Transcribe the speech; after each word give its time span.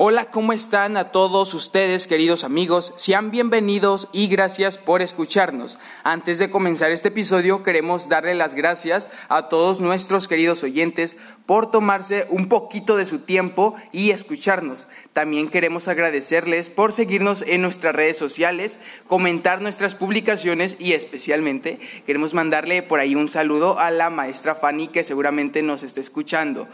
Hola, 0.00 0.26
¿cómo 0.26 0.52
están 0.52 0.96
a 0.96 1.10
todos 1.10 1.52
ustedes, 1.54 2.06
queridos 2.06 2.44
amigos? 2.44 2.92
Sean 2.94 3.32
bienvenidos 3.32 4.06
y 4.12 4.28
gracias 4.28 4.78
por 4.78 5.02
escucharnos. 5.02 5.76
Antes 6.04 6.38
de 6.38 6.50
comenzar 6.50 6.92
este 6.92 7.08
episodio, 7.08 7.64
queremos 7.64 8.08
darle 8.08 8.36
las 8.36 8.54
gracias 8.54 9.10
a 9.28 9.48
todos 9.48 9.80
nuestros 9.80 10.28
queridos 10.28 10.62
oyentes 10.62 11.16
por 11.46 11.72
tomarse 11.72 12.28
un 12.30 12.46
poquito 12.46 12.96
de 12.96 13.06
su 13.06 13.18
tiempo 13.18 13.74
y 13.90 14.10
escucharnos. 14.10 14.86
También 15.12 15.48
queremos 15.48 15.88
agradecerles 15.88 16.70
por 16.70 16.92
seguirnos 16.92 17.42
en 17.42 17.62
nuestras 17.62 17.92
redes 17.92 18.16
sociales, 18.16 18.78
comentar 19.08 19.60
nuestras 19.60 19.96
publicaciones 19.96 20.76
y 20.78 20.92
especialmente 20.92 21.80
queremos 22.06 22.34
mandarle 22.34 22.84
por 22.84 23.00
ahí 23.00 23.16
un 23.16 23.28
saludo 23.28 23.80
a 23.80 23.90
la 23.90 24.10
maestra 24.10 24.54
Fanny 24.54 24.86
que 24.86 25.02
seguramente 25.02 25.60
nos 25.62 25.82
esté 25.82 26.00
escuchando. 26.02 26.68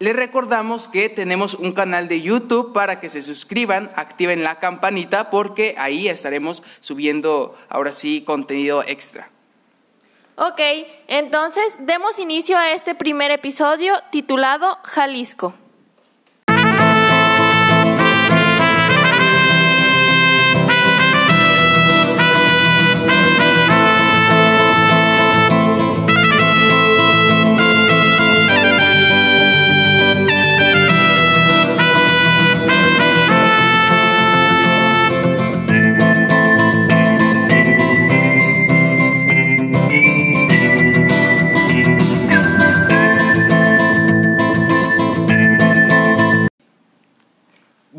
Les 0.00 0.14
recordamos 0.14 0.88
que 0.88 1.08
tenemos 1.08 1.54
un 1.54 1.72
canal 1.72 2.08
de 2.08 2.20
YouTube 2.20 2.72
para 2.72 2.98
que 2.98 3.08
se 3.08 3.22
suscriban, 3.22 3.90
activen 3.94 4.42
la 4.42 4.58
campanita 4.58 5.30
porque 5.30 5.76
ahí 5.78 6.08
estaremos 6.08 6.62
subiendo 6.80 7.56
ahora 7.68 7.92
sí 7.92 8.22
contenido 8.22 8.82
extra. 8.82 9.30
Ok, 10.36 10.60
entonces 11.06 11.64
demos 11.78 12.18
inicio 12.18 12.58
a 12.58 12.72
este 12.72 12.96
primer 12.96 13.30
episodio 13.30 13.94
titulado 14.10 14.78
Jalisco. 14.82 15.54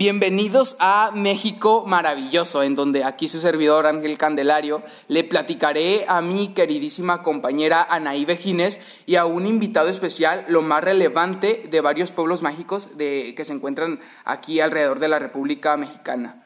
Bienvenidos 0.06 0.76
a 0.78 1.10
México 1.16 1.84
Maravilloso, 1.88 2.62
en 2.62 2.76
donde 2.76 3.04
aquí 3.04 3.28
su 3.28 3.42
servidor 3.42 3.88
Ángel 3.88 4.20
Candelario 4.20 4.84
le 5.08 5.24
platicaré 5.24 6.06
a 6.08 6.22
mi 6.22 6.50
queridísima 6.50 7.24
compañera 7.24 7.88
Anaí 7.90 8.24
Bejines 8.24 8.80
y 9.08 9.16
a 9.16 9.26
un 9.26 9.48
invitado 9.48 9.88
especial 9.88 10.46
lo 10.48 10.62
más 10.62 10.84
relevante 10.84 11.64
de 11.72 11.82
varios 11.82 12.12
pueblos 12.12 12.44
mágicos 12.44 13.00
de, 13.00 13.34
que 13.36 13.46
se 13.46 13.54
encuentran 13.54 14.00
aquí 14.26 14.62
alrededor 14.62 15.00
de 15.00 15.08
la 15.08 15.18
República 15.18 15.76
Mexicana. 15.76 16.44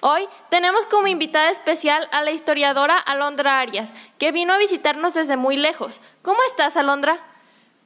Hoy 0.00 0.28
tenemos 0.50 0.84
como 0.84 1.06
invitada 1.06 1.50
especial 1.50 2.06
a 2.12 2.22
la 2.22 2.32
historiadora 2.32 2.98
Alondra 2.98 3.60
Arias, 3.60 3.94
que 4.18 4.32
vino 4.32 4.52
a 4.52 4.58
visitarnos 4.58 5.14
desde 5.14 5.38
muy 5.38 5.56
lejos. 5.56 6.02
¿Cómo 6.20 6.40
estás, 6.46 6.76
Alondra? 6.76 7.31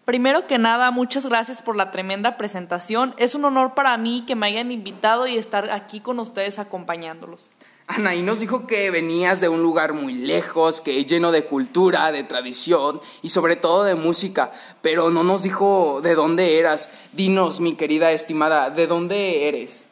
Primero 0.06 0.46
que 0.46 0.58
nada, 0.58 0.92
muchas 0.92 1.26
gracias 1.26 1.62
por 1.62 1.74
la 1.74 1.90
tremenda 1.90 2.36
presentación. 2.36 3.12
Es 3.18 3.34
un 3.34 3.44
honor 3.44 3.74
para 3.74 3.98
mí 3.98 4.22
que 4.24 4.36
me 4.36 4.46
hayan 4.46 4.70
invitado 4.70 5.26
y 5.26 5.36
estar 5.36 5.68
aquí 5.72 5.98
con 5.98 6.20
ustedes 6.20 6.60
acompañándolos. 6.60 7.50
Anaí 7.88 8.22
nos 8.22 8.38
dijo 8.38 8.68
que 8.68 8.92
venías 8.92 9.40
de 9.40 9.48
un 9.48 9.64
lugar 9.64 9.94
muy 9.94 10.12
lejos, 10.12 10.80
que 10.80 11.00
es 11.00 11.06
lleno 11.06 11.32
de 11.32 11.46
cultura, 11.46 12.12
de 12.12 12.22
tradición 12.22 13.00
y 13.20 13.30
sobre 13.30 13.56
todo 13.56 13.82
de 13.82 13.96
música, 13.96 14.52
pero 14.80 15.10
no 15.10 15.24
nos 15.24 15.42
dijo 15.42 16.00
de 16.02 16.14
dónde 16.14 16.60
eras. 16.60 16.88
Dinos, 17.12 17.58
mi 17.58 17.74
querida 17.74 18.12
estimada, 18.12 18.70
¿de 18.70 18.86
dónde 18.86 19.48
eres? 19.48 19.86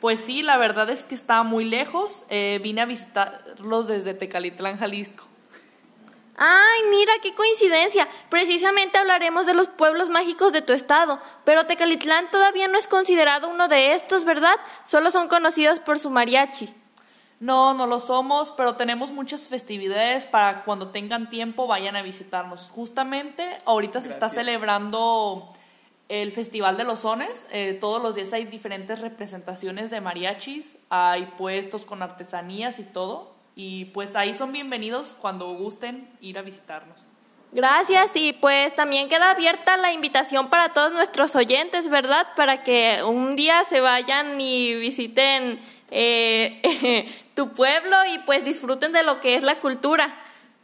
Pues 0.00 0.22
sí, 0.22 0.40
la 0.40 0.56
verdad 0.56 0.88
es 0.88 1.04
que 1.04 1.14
estaba 1.14 1.42
muy 1.42 1.66
lejos. 1.66 2.24
Eh, 2.30 2.60
vine 2.62 2.80
a 2.80 2.86
visitarlos 2.86 3.88
desde 3.88 4.14
Tecalitlán, 4.14 4.78
Jalisco. 4.78 5.29
Ay, 6.42 6.80
mira 6.88 7.12
qué 7.22 7.34
coincidencia. 7.34 8.08
Precisamente 8.30 8.96
hablaremos 8.96 9.44
de 9.44 9.52
los 9.52 9.68
pueblos 9.68 10.08
mágicos 10.08 10.54
de 10.54 10.62
tu 10.62 10.72
estado, 10.72 11.20
pero 11.44 11.64
Tecalitlán 11.64 12.30
todavía 12.30 12.66
no 12.66 12.78
es 12.78 12.86
considerado 12.86 13.50
uno 13.50 13.68
de 13.68 13.92
estos, 13.92 14.24
¿verdad? 14.24 14.54
Solo 14.86 15.10
son 15.10 15.28
conocidos 15.28 15.80
por 15.80 15.98
su 15.98 16.08
mariachi. 16.08 16.74
No, 17.40 17.74
no 17.74 17.86
lo 17.86 18.00
somos, 18.00 18.52
pero 18.52 18.76
tenemos 18.76 19.12
muchas 19.12 19.48
festividades 19.48 20.24
para 20.24 20.64
cuando 20.64 20.88
tengan 20.88 21.28
tiempo 21.28 21.66
vayan 21.66 21.94
a 21.94 22.00
visitarnos. 22.00 22.70
Justamente 22.70 23.58
ahorita 23.66 24.00
se 24.00 24.08
está 24.08 24.30
celebrando 24.30 25.46
el 26.08 26.32
Festival 26.32 26.78
de 26.78 26.84
los 26.84 27.00
Sones. 27.00 27.46
Eh, 27.52 27.76
todos 27.78 28.02
los 28.02 28.14
días 28.14 28.32
hay 28.32 28.46
diferentes 28.46 29.00
representaciones 29.00 29.90
de 29.90 30.00
mariachis, 30.00 30.78
hay 30.88 31.26
puestos 31.36 31.84
con 31.84 32.02
artesanías 32.02 32.78
y 32.78 32.84
todo. 32.84 33.39
Y 33.54 33.86
pues 33.86 34.16
ahí 34.16 34.34
son 34.34 34.52
bienvenidos 34.52 35.16
cuando 35.20 35.52
gusten 35.54 36.08
ir 36.20 36.38
a 36.38 36.42
visitarnos. 36.42 36.98
Gracias 37.52 38.12
y 38.14 38.32
pues 38.32 38.74
también 38.76 39.08
queda 39.08 39.30
abierta 39.30 39.76
la 39.76 39.92
invitación 39.92 40.50
para 40.50 40.72
todos 40.72 40.92
nuestros 40.92 41.34
oyentes, 41.34 41.88
¿verdad? 41.88 42.28
Para 42.36 42.62
que 42.62 43.02
un 43.04 43.32
día 43.32 43.64
se 43.64 43.80
vayan 43.80 44.40
y 44.40 44.74
visiten 44.76 45.60
eh, 45.90 47.12
tu 47.34 47.50
pueblo 47.50 47.96
y 48.12 48.18
pues 48.20 48.44
disfruten 48.44 48.92
de 48.92 49.02
lo 49.02 49.20
que 49.20 49.34
es 49.34 49.42
la 49.42 49.56
cultura. 49.56 50.14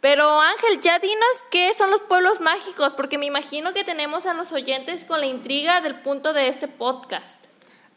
Pero 0.01 0.41
Ángel, 0.41 0.81
ya 0.81 1.01
dinos 1.01 1.27
qué 1.51 1.75
son 1.75 1.91
los 1.91 2.03
pueblos 2.03 2.41
mágicos, 2.41 2.93
porque 2.93 3.19
me 3.19 3.27
imagino 3.27 3.73
que 3.73 3.83
tenemos 3.83 4.25
a 4.27 4.35
los 4.35 4.53
oyentes 4.53 5.05
con 5.05 5.19
la 5.19 5.27
intriga 5.27 5.81
del 5.81 5.97
punto 5.97 6.33
de 6.33 6.47
este 6.49 6.69
podcast. 6.69 7.46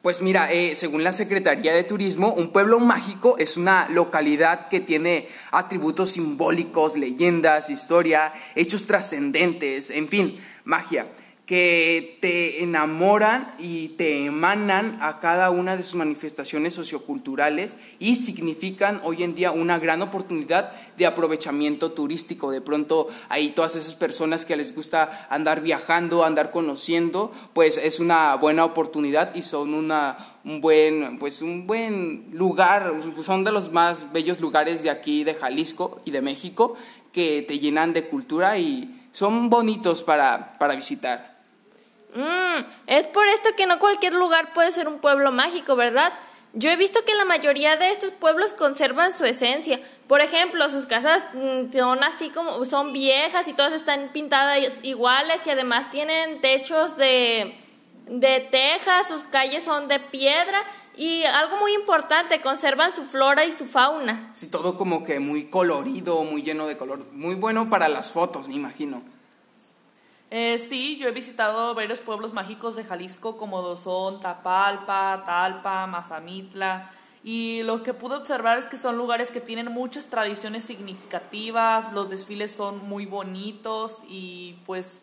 Pues 0.02 0.22
mira, 0.22 0.50
eh, 0.50 0.78
según 0.78 1.04
la 1.04 1.12
Secretaría 1.12 1.74
de 1.74 1.84
Turismo, 1.84 2.34
un 2.34 2.54
pueblo 2.54 2.80
mágico 2.80 3.38
es 3.38 3.58
una 3.58 3.90
localidad 3.90 4.70
que 4.70 4.80
tiene 4.80 5.28
atributos 5.52 6.12
simbólicos, 6.12 6.96
leyendas, 6.98 7.70
historia, 7.70 8.32
hechos 8.56 8.86
trascendentes, 8.86 9.90
en 9.90 10.08
fin, 10.08 10.40
magia 10.64 11.06
que 11.50 12.20
te 12.22 12.62
enamoran 12.62 13.56
y 13.58 13.88
te 13.98 14.24
emanan 14.24 15.00
a 15.02 15.20
cada 15.20 15.50
una 15.50 15.76
de 15.76 15.82
sus 15.82 15.96
manifestaciones 15.96 16.76
socioculturales 16.76 17.76
y 17.98 18.18
significan 18.18 19.02
hoy 19.04 19.24
en 19.24 19.34
día 19.34 19.50
una 19.50 19.80
gran 19.80 20.04
oportunidad 20.04 20.72
de 20.96 21.08
aprovechamiento 21.08 21.92
turístico. 21.94 22.52
De 22.52 22.62
pronto, 22.62 23.08
ahí 23.30 23.50
todas 23.50 23.76
esas 23.76 23.96
personas 23.96 24.46
que 24.46 24.58
les 24.58 24.76
gusta 24.76 25.28
andar 25.32 25.62
viajando, 25.62 26.24
andar 26.24 26.52
conociendo, 26.52 27.34
pues 27.54 27.78
es 27.78 28.00
una 28.00 28.36
buena 28.36 28.64
oportunidad 28.64 29.34
y 29.34 29.42
son 29.42 29.74
una, 29.74 30.38
un 30.46 30.62
buen, 30.62 31.18
pues 31.18 31.42
un 31.42 31.66
buen 31.66 32.28
lugar, 32.32 32.94
son 33.24 33.44
de 33.44 33.52
los 33.52 33.72
más 33.72 34.14
bellos 34.14 34.40
lugares 34.40 34.84
de 34.84 34.92
aquí, 34.92 35.24
de 35.24 35.34
Jalisco 35.34 36.00
y 36.06 36.12
de 36.12 36.22
México, 36.22 36.76
que 37.12 37.42
te 37.42 37.58
llenan 37.58 37.94
de 37.94 38.06
cultura 38.06 38.60
y 38.60 39.08
son 39.14 39.50
bonitos 39.50 40.04
para, 40.04 40.60
para 40.60 40.76
visitar. 40.76 41.29
Mm, 42.16 42.66
es 42.88 43.08
por 43.08 43.28
esto 43.28 43.50
que 43.56 43.66
no 43.66 43.80
cualquier 43.80 44.14
lugar 44.14 44.54
puede 44.54 44.72
ser 44.72 44.88
un 44.88 45.00
pueblo 45.00 45.32
mágico, 45.32 45.76
¿verdad? 45.76 46.14
Yo 46.54 46.72
he 46.72 46.76
visto 46.76 47.06
que 47.06 47.14
la 47.14 47.26
mayoría 47.26 47.78
de 47.78 47.92
estos 47.92 48.12
pueblos 48.12 48.54
conservan 48.54 49.16
su 49.16 49.24
esencia. 49.26 49.80
Por 50.08 50.22
ejemplo, 50.22 50.68
sus 50.70 50.88
casas 50.88 51.24
mm, 51.34 51.72
son 51.72 52.04
así 52.04 52.30
como 52.30 52.66
son 52.66 52.94
viejas 52.94 53.48
y 53.48 53.54
todas 53.54 53.74
están 53.74 54.10
pintadas 54.12 54.80
iguales 54.84 55.42
y 55.46 55.50
además 55.52 55.92
tienen 55.92 56.42
techos 56.42 56.98
de 56.98 57.56
de 58.10 58.40
tejas, 58.40 59.08
sus 59.08 59.24
calles 59.24 59.64
son 59.64 59.88
de 59.88 60.00
piedra 60.00 60.64
y 60.98 61.24
algo 61.24 61.58
muy 61.58 61.74
importante, 61.74 62.42
conservan 62.42 62.92
su 62.92 63.04
flora 63.04 63.46
y 63.46 63.52
su 63.52 63.66
fauna. 63.66 64.32
Sí, 64.34 64.50
todo 64.50 64.78
como 64.78 65.04
que 65.04 65.20
muy 65.20 65.46
colorido, 65.46 66.24
muy 66.24 66.42
lleno 66.42 66.68
de 66.68 66.76
color, 66.76 67.06
muy 67.14 67.36
bueno 67.36 67.70
para 67.70 67.88
las 67.88 68.12
fotos, 68.12 68.48
me 68.48 68.56
imagino. 68.56 69.04
Eh, 70.32 70.60
sí, 70.60 70.98
yo 70.98 71.08
he 71.08 71.12
visitado 71.12 71.74
varios 71.74 72.02
pueblos 72.02 72.34
mágicos 72.34 72.76
de 72.76 72.84
Jalisco 72.84 73.38
como 73.38 73.76
son 73.76 74.20
Tapalpa, 74.20 75.24
Talpa, 75.26 75.88
Mazamitla 75.88 76.92
y 77.24 77.64
lo 77.64 77.82
que 77.82 77.96
pude 77.96 78.16
observar 78.16 78.60
es 78.60 78.68
que 78.68 78.78
son 78.78 78.96
lugares 78.96 79.32
que 79.32 79.42
tienen 79.42 79.72
muchas 79.72 80.06
tradiciones 80.06 80.64
significativas, 80.64 81.92
los 81.94 82.10
desfiles 82.10 82.52
son 82.52 82.88
muy 82.88 83.08
bonitos 83.08 83.98
y 84.08 84.58
pues 84.68 85.02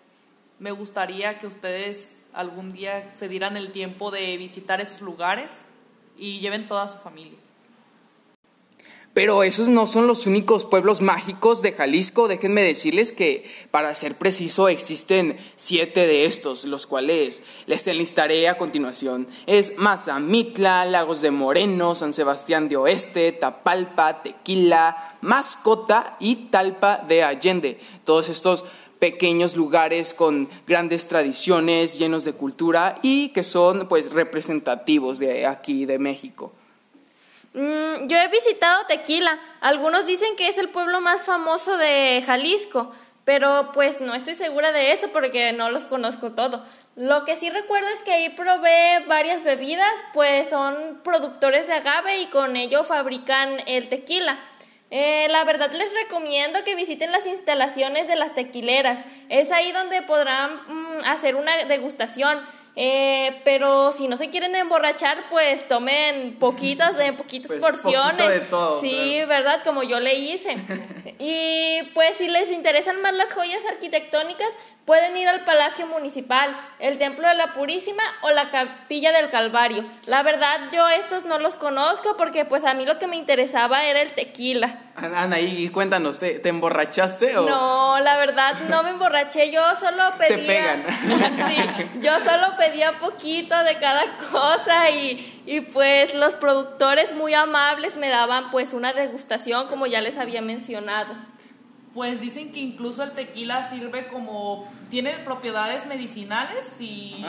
me 0.61 0.71
gustaría 0.71 1.39
que 1.39 1.49
ustedes 1.49 2.21
algún 2.33 2.71
día 2.71 3.13
se 3.17 3.29
dieran 3.29 3.57
el 3.57 3.73
tiempo 3.73 4.13
de 4.13 4.37
visitar 4.37 4.81
esos 4.81 5.01
lugares 5.01 5.51
y 6.17 6.39
lleven 6.39 6.69
toda 6.69 6.87
su 6.87 6.99
familia. 6.99 7.39
Pero 9.17 9.43
esos 9.45 9.69
no 9.69 9.87
son 9.87 10.07
los 10.07 10.27
únicos 10.27 10.67
pueblos 10.67 11.01
mágicos 11.01 11.63
de 11.63 11.73
Jalisco. 11.73 12.29
Déjenme 12.29 12.61
decirles 12.61 13.15
que, 13.15 13.51
para 13.71 13.95
ser 13.95 14.15
preciso, 14.15 14.69
existen 14.69 15.39
siete 15.57 16.07
de 16.07 16.27
estos, 16.27 16.67
los 16.67 16.87
cuales 16.87 17.43
les 17.65 17.87
enlistaré 17.87 18.47
a 18.47 18.59
continuación. 18.59 19.27
Es 19.47 19.79
Mazamitla, 19.79 20.85
Lagos 20.85 21.23
de 21.23 21.31
Moreno, 21.31 21.95
San 21.95 22.13
Sebastián 22.13 22.69
de 22.69 22.77
Oeste, 22.77 23.33
Tapalpa, 23.33 24.23
Tequila, 24.23 25.17
Mascota 25.23 26.19
y 26.21 26.51
Talpa 26.51 26.99
de 26.99 27.25
Allende. 27.25 27.81
Todos 28.05 28.29
estos 28.29 28.67
pequeños 28.99 29.57
lugares 29.57 30.13
con 30.13 30.47
grandes 30.67 31.09
tradiciones, 31.09 31.99
llenos 31.99 32.27
de 32.27 32.35
cultura 32.35 32.99
y 33.01 33.31
que 33.31 33.45
son 33.45 33.89
pues 33.89 34.13
representativos 34.13 35.19
de 35.19 35.47
aquí 35.47 35.87
de 35.87 35.99
México. 35.99 36.53
Mm, 37.57 38.07
yo 38.09 38.19
he 38.19 38.29
visitado 38.29 38.85
Tequila. 38.85 39.39
Algunos 39.63 40.05
dicen 40.05 40.37
que 40.37 40.49
es 40.49 40.59
el 40.59 40.69
pueblo 40.69 41.01
más 41.01 41.23
famoso 41.23 41.79
de 41.79 42.23
Jalisco, 42.25 42.93
pero 43.25 43.71
pues 43.73 44.03
no 44.03 44.15
estoy 44.15 44.35
segura 44.35 44.73
de 44.73 44.93
eso 44.93 45.09
porque 45.09 45.55
no 45.55 45.71
los 45.71 45.87
conozco 45.87 46.33
todo. 46.33 46.63
Lo 46.97 47.25
que 47.25 47.35
sí 47.35 47.49
recuerdo 47.49 47.89
es 47.89 48.03
que 48.03 48.13
ahí 48.13 48.29
probé 48.29 49.03
varias 49.07 49.43
bebidas, 49.43 49.91
pues 50.13 50.51
son 50.51 51.01
productores 51.03 51.67
de 51.67 51.73
agave 51.73 52.19
y 52.19 52.27
con 52.27 52.57
ello 52.57 52.85
fabrican 52.85 53.57
el 53.67 53.89
tequila. 53.89 54.39
Eh, 54.91 55.27
la 55.31 55.43
verdad 55.45 55.73
les 55.73 55.93
recomiendo 55.95 56.63
que 56.63 56.77
visiten 56.77 57.11
las 57.11 57.25
instalaciones 57.25 58.07
de 58.07 58.17
las 58.17 58.35
tequileras. 58.35 58.99
Es 59.31 59.51
ahí 59.51 59.73
donde 59.73 60.03
podrán 60.03 60.61
mm, 60.69 61.05
hacer 61.07 61.37
una 61.37 61.57
degustación. 61.65 62.43
Eh, 62.79 63.41
pero 63.43 63.91
si 63.91 64.07
no 64.07 64.19
se 64.19 64.29
quieren 64.29 64.55
emborrachar, 64.55 65.29
pues 65.31 65.67
tomen 65.67 66.37
poquitas, 66.39 66.99
en 67.01 67.17
poquitas 67.17 67.49
Pues, 67.49 67.61
porciones. 67.61 68.29
de 68.29 68.41
todo, 68.41 68.83
sí, 68.83 69.23
¿verdad? 69.27 69.63
Como 69.65 69.83
yo 69.83 69.99
le 69.99 70.15
hice. 70.15 70.57
y 71.19 71.83
pues 71.95 72.17
si 72.19 72.29
les 72.29 72.51
interesan 72.51 73.01
más 73.01 73.15
las 73.15 73.33
joyas 73.33 73.65
arquitectónicas, 73.71 74.49
pueden 74.85 75.17
ir 75.17 75.27
al 75.27 75.43
Palacio 75.45 75.87
Municipal, 75.87 76.55
el 76.79 76.99
Templo 76.99 77.27
de 77.27 77.35
la 77.35 77.53
Purísima 77.55 78.03
o 78.23 78.31
la 78.31 78.51
Capilla 78.51 79.11
del 79.11 79.31
Calvario. 79.31 79.85
La 80.07 80.23
verdad, 80.23 80.61
yo 80.71 80.87
estos 80.91 81.25
no 81.25 81.39
los 81.39 81.57
conozco 81.57 82.17
porque 82.19 82.45
pues 82.45 82.63
a 82.65 82.75
mí 82.75 82.85
lo 82.87 82.99
que 82.99 83.07
me 83.09 83.17
interesaba 83.17 83.85
era 83.87 84.01
el 84.03 84.13
tequila. 84.13 84.81
Ana, 84.95 85.41
y 85.41 85.71
cuéntanos, 85.71 86.21
¿te, 86.21 86.39
te 86.39 86.51
emborrachaste 86.51 87.37
o...? 87.37 87.49
No, 87.49 87.99
la 88.01 88.17
verdad 88.19 88.55
no 88.69 88.83
me 88.85 88.91
emborraché, 88.91 89.51
yo 89.51 89.63
solo 89.77 90.05
Te 90.19 90.29
pedía. 90.29 90.47
pegan. 90.47 90.85
Sí, 91.49 91.91
yo 92.01 92.13
solo 92.21 92.55
pedía 92.57 92.66
poquito 93.01 93.63
de 93.65 93.79
cada 93.79 94.17
cosa 94.33 94.91
y, 94.91 95.43
y 95.47 95.61
pues 95.61 96.15
los 96.15 96.35
productores 96.35 97.15
muy 97.15 97.35
amables 97.35 97.97
me 97.97 98.09
daban 98.09 98.51
pues 98.51 98.73
una 98.73 98.93
degustación 98.93 99.69
como 99.69 99.87
ya 99.87 100.01
les 100.01 100.19
había 100.19 100.43
mencionado. 100.43 101.15
Pues 101.97 102.21
dicen 102.21 102.53
que 102.53 102.61
incluso 102.61 103.03
el 103.03 103.13
tequila 103.13 103.65
sirve 103.67 104.07
como 104.09 104.71
tiene 104.91 105.13
propiedades 105.25 105.87
medicinales 105.87 106.79
y 106.79 107.25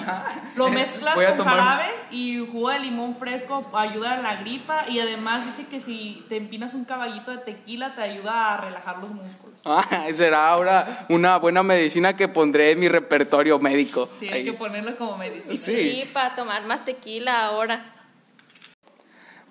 lo 0.58 0.68
mezclas 0.80 1.16
con 1.16 1.38
tomar- 1.38 1.56
jarabe 1.56 1.86
y 2.12 2.46
jugo 2.52 2.70
de 2.72 2.80
limón 2.80 3.16
fresco 3.16 3.66
ayuda 3.74 4.16
a 4.16 4.22
la 4.22 4.36
gripa 4.36 4.84
y 4.90 5.00
además 5.00 5.46
dice 5.46 5.70
que 5.70 5.80
si 5.80 6.26
te 6.28 6.36
empinas 6.36 6.74
un 6.74 6.84
caballito 6.84 7.32
de 7.32 7.38
tequila 7.38 7.96
te 7.96 8.02
ayuda 8.02 8.56
a 8.56 8.58
relajar 8.58 8.98
los 8.98 9.12
músculos. 9.12 9.58
Ah, 9.64 9.86
será 10.12 10.50
ahora 10.50 11.06
una 11.08 11.38
buena 11.38 11.64
medicina 11.64 12.18
que 12.18 12.28
pondré 12.28 12.72
en 12.72 12.80
mi 12.82 12.90
repertorio 12.90 13.60
médico. 13.60 14.10
Sí, 14.20 14.28
hay 14.28 14.44
que 14.44 14.52
ponerlo 14.52 14.98
como 14.98 15.16
medicina. 15.18 15.56
Sí. 15.56 16.04
para 16.14 16.36
tomar 16.36 16.66
más 16.66 16.84
tequila 16.84 17.46
ahora. 17.46 17.94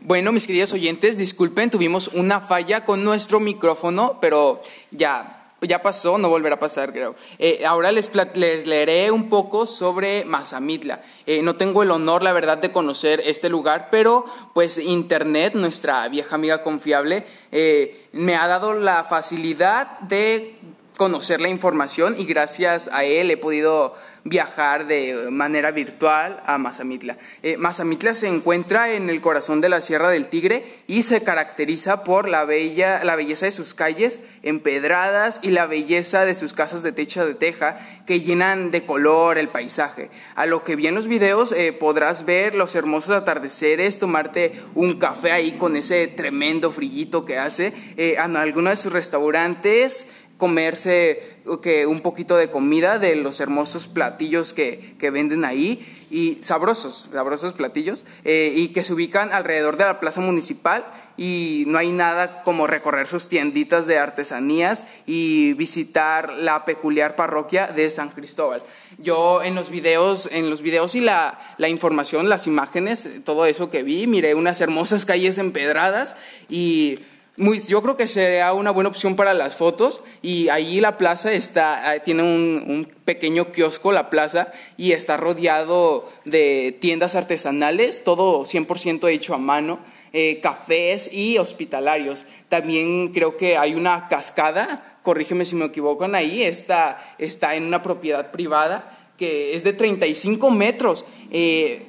Bueno, 0.01 0.31
mis 0.31 0.47
queridos 0.47 0.73
oyentes, 0.73 1.19
disculpen, 1.19 1.71
tuvimos 1.71 2.09
una 2.09 2.39
falla 2.39 2.85
con 2.85 3.03
nuestro 3.03 3.41
micrófono, 3.41 4.19
pero 4.21 4.61
ya, 4.93 5.49
ya 5.63 5.83
pasó, 5.83 6.19
no 6.19 6.29
volverá 6.29 6.57
a 6.57 6.61
pasar, 6.61 6.93
creo. 6.93 7.17
Eh, 7.39 7.65
ahora 7.67 7.91
les, 7.91 8.11
les 8.35 8.67
leeré 8.67 9.11
un 9.11 9.29
poco 9.29 9.67
sobre 9.67 10.25
Mazamitla. 10.25 11.03
Eh, 11.27 11.43
no 11.43 11.57
tengo 11.57 11.83
el 11.83 11.91
honor, 11.91 12.23
la 12.23 12.33
verdad, 12.33 12.59
de 12.59 12.71
conocer 12.71 13.23
este 13.25 13.49
lugar, 13.49 13.89
pero 13.91 14.27
pues 14.55 14.79
Internet, 14.79 15.55
nuestra 15.55 16.07
vieja 16.09 16.37
amiga 16.37 16.63
confiable, 16.63 17.25
eh, 17.51 18.07
me 18.13 18.37
ha 18.37 18.47
dado 18.47 18.75
la 18.75 19.03
facilidad 19.03 19.99
de 20.01 20.57
conocer 20.97 21.41
la 21.41 21.49
información 21.49 22.15
y 22.19 22.27
gracias 22.27 22.89
a 22.93 23.05
él 23.05 23.31
he 23.31 23.37
podido 23.37 23.95
viajar 24.29 24.87
de 24.87 25.31
manera 25.31 25.71
virtual 25.71 26.43
a 26.47 26.59
Mazamitla. 26.59 27.17
Eh, 27.43 27.57
Mazamitla 27.57 28.15
se 28.15 28.27
encuentra 28.27 28.93
en 28.93 29.09
el 29.09 29.21
corazón 29.21 29.61
de 29.61 29.69
la 29.69 29.81
Sierra 29.81 30.11
del 30.11 30.27
Tigre 30.27 30.65
y 30.89 31.05
se 31.05 31.23
caracteriza 31.23 32.03
por 32.03 32.29
la, 32.29 32.45
bella, 32.45 33.05
la 33.05 33.15
belleza 33.15 33.47
de 33.47 33.53
sus 33.53 33.73
calles 33.73 34.21
empedradas 34.43 35.39
y 35.43 35.51
la 35.51 35.67
belleza 35.67 36.25
de 36.25 36.35
sus 36.35 36.53
casas 36.53 36.83
de 36.83 36.93
techo 36.93 37.25
de 37.25 37.35
teja 37.35 37.79
que 38.05 38.21
llenan 38.21 38.71
de 38.73 38.85
color 38.85 39.39
el 39.39 39.49
paisaje. 39.49 40.11
A 40.35 40.47
lo 40.47 40.65
que 40.65 40.75
vi 40.75 40.89
en 40.89 40.97
los 40.97 41.07
videos 41.07 41.53
eh, 41.53 41.73
podrás 41.73 42.25
ver 42.25 42.55
los 42.55 42.75
hermosos 42.75 43.15
atardeceres, 43.17 43.99
tomarte 43.99 44.61
un 44.75 44.99
café 44.99 45.31
ahí 45.33 45.53
con 45.53 45.77
ese 45.77 46.09
tremendo 46.09 46.73
frillito 46.73 47.25
que 47.25 47.39
hace, 47.39 47.73
eh, 47.97 48.17
en 48.19 48.37
alguno 48.37 48.71
de 48.71 48.77
sus 48.77 48.93
restaurantes 48.93 50.09
comerse 50.37 51.37
que 51.63 51.87
un 51.87 52.01
poquito 52.01 52.37
de 52.37 52.51
comida 52.51 52.99
de 52.99 53.17
los 53.17 53.41
hermosos 53.41 53.87
platillos 53.87 54.53
que, 54.53 54.95
que 54.99 55.11
venden 55.11 55.45
ahí 55.45 55.87
y 56.11 56.39
sabrosos, 56.43 57.09
sabrosos 57.13 57.53
platillos 57.53 58.07
eh, 58.25 58.53
y 58.55 58.69
que 58.69 58.85
se 58.85 58.93
ubican 58.93 59.33
alrededor 59.33 59.77
de 59.77 59.85
la 59.85 60.01
plaza 60.01 60.21
municipal 60.21 60.85
y 61.17 61.65
no 61.67 61.79
hay 61.79 61.93
nada 61.93 62.43
como 62.43 62.67
recorrer 62.67 63.07
sus 63.07 63.29
tienditas 63.29 63.87
de 63.87 63.99
artesanías 63.99 64.85
y 65.07 65.55
visitar 65.55 66.35
la 66.35 66.65
peculiar 66.65 67.17
parroquia 67.17 67.69
de 67.69 67.89
San 67.91 68.11
Cristóbal. 68.11 68.63
Yo 68.99 69.43
en 69.43 69.55
los 69.55 69.71
videos, 69.71 70.29
en 70.31 70.51
los 70.51 70.63
videos 70.63 70.95
y 70.95 71.01
la, 71.01 71.39
la 71.59 71.69
información, 71.69 72.29
las 72.29 72.47
imágenes, 72.47 73.09
todo 73.25 73.47
eso 73.47 73.71
que 73.71 73.83
vi, 73.83 74.07
miré 74.07 74.35
unas 74.35 74.61
hermosas 74.61 75.07
calles 75.07 75.39
empedradas 75.39 76.17
y 76.49 76.97
muy, 77.37 77.61
yo 77.61 77.83
creo 77.83 77.97
que 77.97 78.07
sería 78.07 78.53
una 78.53 78.71
buena 78.71 78.89
opción 78.89 79.17
para 79.17 79.35
las 79.35 79.57
fotos 79.57 80.01
y 80.23 80.49
ahí 80.49 80.81
la 80.81 80.97
plaza 80.97 81.33
está, 81.33 82.01
tiene 82.03 82.23
un, 82.23 82.65
un 82.67 82.89
pequeño 83.05 83.53
kiosco, 83.53 83.93
la 83.93 84.11
plaza, 84.11 84.53
y 84.77 84.93
está 84.93 85.17
rodeado 85.17 86.11
de 86.25 86.77
tiendas 86.81 87.15
artesanales, 87.15 88.03
todo 88.05 88.45
100% 88.45 89.11
hecho 89.11 89.35
a 89.35 89.39
mano, 89.39 89.81
eh, 90.13 90.41
cafés 90.41 91.13
y 91.13 91.37
hospitalarios. 91.37 92.25
También 92.49 93.13
creo 93.13 93.37
que 93.37 93.59
hay 93.59 93.75
una 93.75 94.09
cascada, 94.09 94.99
corrígeme 95.03 95.45
si 95.45 95.57
me 95.57 95.67
equivoco, 95.67 96.05
ahí 96.05 96.43
está, 96.43 97.15
está 97.19 97.55
en 97.55 97.65
una 97.65 97.83
propiedad 97.83 98.31
privada 98.31 98.97
que 99.19 99.55
es 99.55 99.63
de 99.63 99.73
35 99.73 100.51
metros. 100.51 101.05
Eh, 101.31 101.83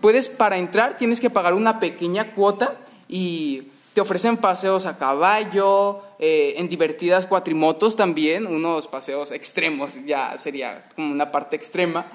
puedes, 0.00 0.28
para 0.28 0.58
entrar, 0.58 0.96
tienes 0.96 1.20
que 1.20 1.30
pagar 1.30 1.54
una 1.54 1.80
pequeña 1.80 2.34
cuota 2.34 2.76
y 3.08 3.68
ofrecen 4.00 4.36
paseos 4.36 4.86
a 4.86 4.98
caballo, 4.98 6.00
eh, 6.18 6.54
en 6.56 6.68
divertidas 6.68 7.26
cuatrimotos 7.26 7.96
también, 7.96 8.46
unos 8.46 8.86
paseos 8.86 9.30
extremos, 9.30 9.98
ya 10.04 10.36
sería 10.38 10.88
como 10.94 11.12
una 11.12 11.30
parte 11.30 11.56
extrema, 11.56 12.10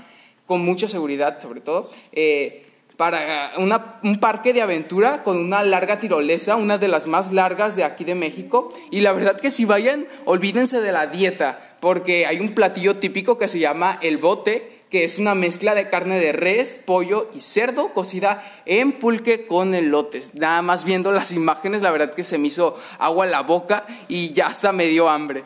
con 0.45 0.61
mucha 0.61 0.87
seguridad 0.87 1.39
sobre 1.39 1.61
todo. 1.61 1.89
eh, 2.11 2.65
para 2.97 3.51
un 3.57 4.19
parque 4.19 4.53
de 4.53 4.61
aventura 4.61 5.23
con 5.23 5.37
una 5.37 5.63
larga 5.63 5.99
tirolesa, 5.99 6.55
una 6.55 6.77
de 6.77 6.87
las 6.87 7.07
más 7.07 7.33
largas 7.33 7.75
de 7.75 7.83
aquí 7.83 8.03
de 8.03 8.15
México. 8.15 8.73
Y 8.91 9.01
la 9.01 9.13
verdad 9.13 9.39
que 9.39 9.49
si 9.49 9.65
vayan, 9.65 10.07
olvídense 10.25 10.81
de 10.81 10.91
la 10.91 11.07
dieta, 11.07 11.77
porque 11.79 12.25
hay 12.25 12.39
un 12.39 12.55
platillo 12.55 12.97
típico 12.97 13.37
que 13.37 13.47
se 13.47 13.59
llama 13.59 13.99
el 14.01 14.17
bote, 14.17 14.74
que 14.95 15.03
es 15.03 15.19
una 15.19 15.35
mezcla 15.35 15.75
de 15.75 15.89
carne 15.89 16.21
de 16.21 16.31
res, 16.31 16.81
pollo 16.85 17.29
y 17.35 17.41
cerdo 17.41 17.91
cocida 17.91 18.61
en 18.65 18.93
pulque 18.93 19.45
con 19.45 19.75
elotes. 19.75 20.35
Nada 20.35 20.61
más 20.61 20.85
viendo 20.85 21.11
las 21.11 21.33
imágenes, 21.33 21.81
la 21.81 21.91
verdad 21.91 22.13
que 22.13 22.23
se 22.23 22.37
me 22.37 22.47
hizo 22.47 22.79
agua 22.97 23.25
en 23.25 23.31
la 23.31 23.41
boca 23.41 23.85
y 24.07 24.31
ya 24.31 24.47
hasta 24.47 24.71
me 24.71 24.85
dio 24.85 25.09
hambre. 25.09 25.43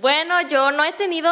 Bueno, 0.00 0.40
yo 0.42 0.70
no 0.70 0.84
he 0.84 0.92
tenido 0.92 1.28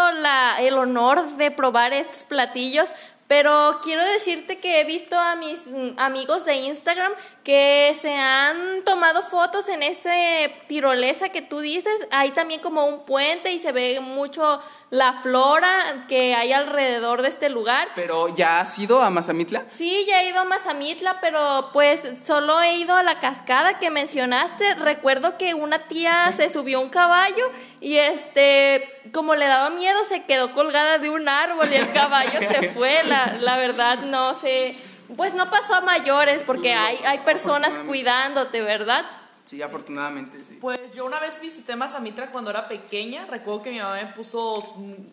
el 0.59 0.75
honor 0.75 1.25
de 1.37 1.53
probar 1.53 1.93
estos 1.93 2.25
platillos, 2.25 2.89
pero 3.29 3.79
quiero 3.81 4.05
decirte 4.05 4.59
que 4.59 4.81
he 4.81 4.85
visto 4.85 5.17
a 5.17 5.37
mis 5.37 5.61
amigos 5.99 6.45
de 6.45 6.57
Instagram 6.57 7.13
que 7.45 7.97
se 8.03 8.13
han 8.13 8.83
tomado 8.85 9.23
fotos 9.23 9.69
en 9.69 9.85
ese 9.85 10.53
tirolesa 10.67 11.29
que 11.29 11.43
tú 11.43 11.61
dices. 11.61 11.95
Hay 12.11 12.33
también 12.33 12.61
como 12.61 12.87
un 12.87 13.07
puente 13.07 13.53
y 13.53 13.61
se 13.61 13.71
ve 13.71 14.01
mucho 14.01 14.61
la 14.93 15.15
flora 15.15 16.05
que 16.07 16.35
hay 16.35 16.53
alrededor 16.53 17.23
de 17.23 17.29
este 17.29 17.49
lugar. 17.49 17.89
Pero 17.95 18.29
¿ya 18.37 18.61
has 18.61 18.79
ido 18.79 19.01
a 19.01 19.09
Mazamitla? 19.09 19.65
Sí, 19.71 20.05
ya 20.07 20.21
he 20.21 20.29
ido 20.29 20.41
a 20.41 20.45
Mazamitla, 20.45 21.19
pero 21.23 21.71
pues 21.73 22.03
solo 22.27 22.61
he 22.61 22.77
ido 22.77 22.95
a 22.95 23.03
la 23.03 23.19
cascada 23.19 23.79
que 23.79 23.89
mencionaste. 23.89 24.75
Recuerdo 24.75 25.39
que 25.39 25.55
una 25.55 25.85
tía 25.85 26.31
se 26.37 26.51
subió 26.51 26.77
a 26.77 26.83
un 26.83 26.91
caballo 26.91 27.51
y 27.81 27.97
este, 27.97 28.87
como 29.15 29.35
le 29.35 29.47
daba 29.47 29.71
miedo, 29.71 29.99
se 30.11 30.25
quedó 30.25 30.53
colgada 30.53 30.99
de 30.99 31.09
un 31.09 31.27
árbol 31.27 31.73
y 31.73 31.77
el 31.77 31.91
caballo 31.95 32.39
se 32.41 32.69
fue. 32.75 33.03
La, 33.05 33.39
la 33.41 33.57
verdad, 33.57 34.01
no 34.01 34.35
sé. 34.35 34.77
Pues 35.17 35.33
no 35.33 35.49
pasó 35.49 35.75
a 35.75 35.81
mayores 35.81 36.43
porque 36.45 36.75
hay, 36.75 36.99
hay 37.07 37.21
personas 37.21 37.79
cuidándote, 37.87 38.61
¿verdad? 38.61 39.07
Sí, 39.53 39.61
afortunadamente, 39.61 40.43
sí. 40.45 40.57
Pues 40.59 40.79
yo 40.95 41.05
una 41.05 41.21
vez 41.21 41.39
visité 41.39 41.77
Mazamitra 41.77 42.31
cuando 42.31 42.49
era 42.51 42.69
pequeña. 42.69 43.27
Recuerdo 43.27 43.65
que 43.65 43.71
mi 43.71 43.81
mamá 43.81 43.97
me 43.97 44.07
puso 44.07 44.65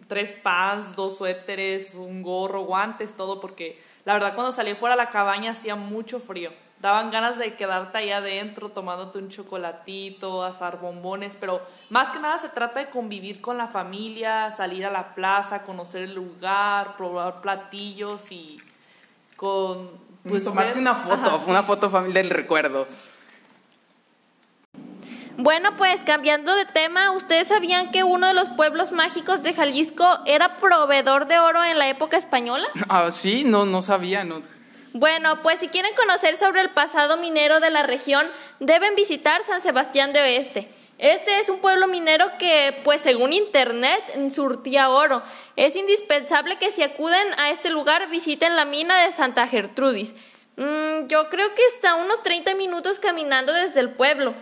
tres 0.07 0.33
pants, 0.33 0.95
dos 0.95 1.17
suéteres, 1.17 1.93
un 1.95 2.23
gorro, 2.23 2.61
guantes, 2.61 3.17
todo, 3.17 3.41
porque 3.41 3.83
la 4.05 4.13
verdad 4.13 4.35
cuando 4.35 4.53
salí 4.53 4.75
fuera 4.75 4.95
de 4.95 5.03
la 5.03 5.09
cabaña 5.09 5.51
hacía 5.51 5.75
mucho 5.75 6.21
frío. 6.21 6.53
daban 6.79 7.11
ganas 7.11 7.37
de 7.37 7.53
quedarte 7.55 7.97
ahí 7.97 8.11
adentro 8.11 8.69
tomándote 8.69 9.17
un 9.17 9.27
chocolatito, 9.27 10.45
asar 10.45 10.79
bombones, 10.79 11.35
pero 11.35 11.61
más 11.89 12.07
que 12.11 12.21
nada 12.21 12.39
se 12.39 12.47
trata 12.47 12.79
de 12.79 12.89
convivir 12.89 13.41
con 13.41 13.57
la 13.57 13.67
familia, 13.67 14.51
salir 14.51 14.85
a 14.85 14.89
la 14.89 15.15
plaza, 15.15 15.63
conocer 15.63 16.03
el 16.03 16.15
lugar, 16.15 16.95
probar 16.95 17.41
platillos 17.41 18.31
y 18.31 18.57
con... 19.35 20.07
Pues, 20.23 20.45
Tomarte 20.45 20.79
una 20.79 20.95
foto, 20.95 21.41
una 21.47 21.63
foto 21.63 21.89
familiar 21.89 22.23
del 22.23 22.29
recuerdo. 22.29 22.87
Bueno, 25.41 25.77
pues 25.77 26.03
cambiando 26.03 26.53
de 26.53 26.65
tema, 26.65 27.13
¿ustedes 27.13 27.47
sabían 27.47 27.91
que 27.91 28.03
uno 28.03 28.27
de 28.27 28.33
los 28.33 28.49
pueblos 28.49 28.91
mágicos 28.91 29.41
de 29.41 29.53
Jalisco 29.53 30.05
era 30.25 30.57
proveedor 30.57 31.27
de 31.27 31.39
oro 31.39 31.63
en 31.63 31.79
la 31.79 31.87
época 31.87 32.17
española? 32.17 32.67
Ah, 32.89 33.09
sí, 33.09 33.45
no, 33.45 33.65
no 33.65 33.81
sabía, 33.81 34.25
no. 34.25 34.41
Bueno, 34.91 35.41
pues 35.41 35.59
si 35.59 35.69
quieren 35.69 35.95
conocer 35.95 36.35
sobre 36.35 36.59
el 36.59 36.71
pasado 36.71 37.15
minero 37.15 37.61
de 37.61 37.69
la 37.69 37.83
región, 37.83 38.27
deben 38.59 38.95
visitar 38.95 39.41
San 39.43 39.61
Sebastián 39.61 40.11
de 40.11 40.19
Oeste. 40.19 40.67
Este 40.97 41.39
es 41.39 41.47
un 41.47 41.59
pueblo 41.59 41.87
minero 41.87 42.25
que, 42.37 42.81
pues 42.83 42.99
según 42.99 43.31
internet, 43.31 44.03
surtía 44.35 44.89
oro. 44.89 45.23
Es 45.55 45.77
indispensable 45.77 46.57
que 46.57 46.69
si 46.71 46.83
acuden 46.83 47.27
a 47.37 47.49
este 47.49 47.69
lugar 47.69 48.09
visiten 48.09 48.57
la 48.57 48.65
mina 48.65 49.05
de 49.05 49.13
Santa 49.13 49.47
Gertrudis. 49.47 50.15
Mm, 50.57 51.07
yo 51.07 51.29
creo 51.29 51.55
que 51.55 51.65
está 51.73 51.95
unos 51.95 52.21
30 52.23 52.55
minutos 52.55 52.99
caminando 52.99 53.53
desde 53.53 53.79
el 53.79 53.91
pueblo. 53.91 54.35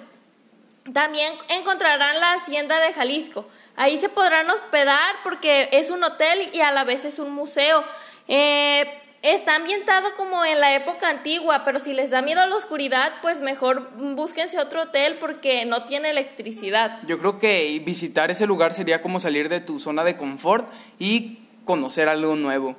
También 0.94 1.34
encontrarán 1.50 2.20
la 2.20 2.34
hacienda 2.34 2.79
de 2.79 2.94
Jalisco. 2.94 3.46
Ahí 3.75 3.98
se 3.98 4.10
podrán 4.10 4.50
hospedar 4.50 5.15
porque 5.24 5.70
es 5.72 5.91
un 5.91 6.03
hotel 6.03 6.50
y 6.53 6.62
a 6.62 6.72
la 6.72 6.84
vez 6.84 7.06
es 7.06 7.20
un 7.20 7.32
museo. 7.32 7.84
Eh, 8.27 8.86
está 9.22 9.56
ambientado 9.56 10.15
como 10.15 10.44
en 10.46 10.60
la 10.60 10.75
época 10.75 11.10
antigua, 11.10 11.63
pero 11.63 11.79
si 11.79 11.94
les 11.94 12.10
da 12.10 12.22
miedo 12.22 12.46
la 12.46 12.56
oscuridad, 12.56 13.13
pues 13.22 13.41
mejor 13.41 13.91
búsquense 14.15 14.60
otro 14.60 14.84
hotel 14.84 15.17
porque 15.20 15.65
no 15.65 15.84
tiene 15.84 16.10
electricidad. 16.10 17.00
Yo 17.08 17.20
creo 17.20 17.38
que 17.38 17.82
visitar 17.86 18.32
ese 18.32 18.48
lugar 18.48 18.74
sería 18.74 19.01
como 19.01 19.20
salir 19.20 19.50
de 19.50 19.60
tu 19.60 19.79
zona 19.79 20.03
de 20.03 20.17
confort 20.17 20.67
y 20.98 21.39
conocer 21.65 22.10
algo 22.10 22.36
nuevo. 22.36 22.75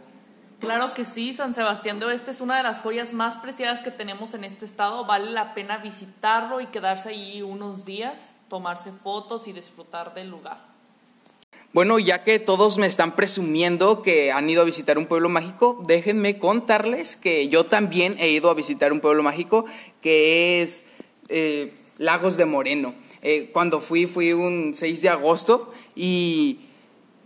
Claro 0.61 0.93
que 0.93 1.05
sí, 1.05 1.33
San 1.35 1.55
Sebastián 1.55 2.01
de 2.01 2.07
Oeste 2.07 2.33
es 2.33 2.41
una 2.41 2.57
de 2.57 2.65
las 2.65 2.81
joyas 2.81 3.15
más 3.15 3.37
preciadas 3.37 3.81
que 3.81 3.93
tenemos 3.93 4.35
en 4.35 4.43
este 4.43 4.65
estado. 4.65 5.05
Vale 5.05 5.31
la 5.31 5.55
pena 5.55 5.79
visitarlo 5.79 6.61
y 6.61 6.67
quedarse 6.67 7.11
allí 7.11 7.43
unos 7.43 7.85
días, 7.85 8.31
tomarse 8.49 8.91
fotos 8.91 9.47
y 9.47 9.53
disfrutar 9.53 10.15
del 10.15 10.31
lugar. 10.31 10.59
Bueno, 11.73 12.01
ya 12.01 12.25
que 12.25 12.41
todos 12.41 12.77
me 12.77 12.87
están 12.87 13.15
presumiendo 13.15 14.03
que 14.03 14.33
han 14.33 14.51
ido 14.51 14.63
a 14.63 14.65
visitar 14.65 14.99
un 14.99 15.07
pueblo 15.07 15.29
mágico, 15.29 15.85
déjenme 15.87 16.39
contarles 16.39 17.17
que 17.17 17.49
yo 17.49 17.65
también 17.65 18.17
he 18.19 18.31
ido 18.31 18.51
a 18.51 18.55
visitar 18.55 18.93
un 18.93 19.01
pueblo 19.01 19.23
mágico 19.23 19.67
que 20.01 20.63
es 20.63 20.83
eh, 21.29 21.75
Lagos 21.99 22.37
de 22.37 22.47
Moreno. 22.47 22.95
Eh, 23.23 23.51
cuando 23.53 23.81
fui, 23.81 24.07
fui 24.07 24.33
un 24.33 24.75
6 24.75 25.03
de 25.03 25.09
agosto 25.09 25.73
y 25.95 26.68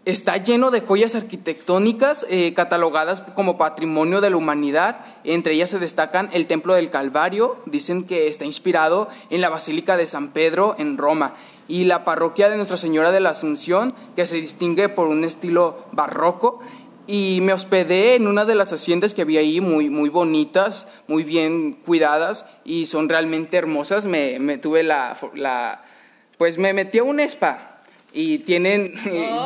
Está 0.05 0.37
lleno 0.37 0.73
de 0.73 0.81
joyas 0.81 1.15
arquitectónicas 1.15 2.27
eh, 2.29 2.55
catalogadas 2.55 3.21
como 3.37 3.57
patrimonio 3.57 4.21
de 4.21 4.31
la 4.31 4.37
humanidad. 4.37 4.97
Entre 5.23 5.55
ellas 5.55 5.71
se 5.71 5.79
destacan 5.79 6.29
el 6.33 6.49
Templo 6.49 6.75
del 6.75 6.91
Calvario, 6.91 7.57
dicen 7.67 8.03
que 8.03 8.27
está 8.27 8.45
inspirado 8.45 9.09
en 9.31 9.41
la 9.41 9.49
Basílica 9.49 9.97
de 9.97 10.05
San 10.05 10.33
Pedro 10.33 10.75
en 10.77 10.99
Roma, 10.99 11.35
y 11.69 11.85
la 11.85 12.03
parroquia 12.03 12.49
de 12.49 12.57
Nuestra 12.57 12.79
Señora 12.79 13.13
de 13.13 13.21
la 13.21 13.31
Asunción, 13.31 13.91
que 14.17 14.27
se 14.27 14.41
distingue 14.41 14.89
por 14.89 15.07
un 15.07 15.23
estilo 15.23 15.85
barroco. 15.93 16.59
Y 17.07 17.39
me 17.43 17.53
hospedé 17.53 18.17
en 18.17 18.27
una 18.27 18.45
de 18.45 18.57
las 18.57 18.73
haciendas 18.73 19.15
que 19.15 19.23
había 19.23 19.39
ahí, 19.39 19.61
muy, 19.61 19.89
muy 19.89 20.09
bonitas, 20.09 20.89
muy 21.07 21.23
bien 21.23 21.75
cuidadas 21.75 22.45
y 22.65 22.87
son 22.87 23.09
realmente 23.09 23.57
hermosas. 23.57 24.07
Me, 24.07 24.41
me 24.41 24.59
tuve 24.59 24.83
la, 24.83 25.17
la, 25.35 25.85
pues 26.39 26.59
me 26.59 26.73
metí 26.73 26.99
a 26.99 27.05
un 27.05 27.21
spa 27.21 27.72
y 28.13 28.39
tienen, 28.39 28.93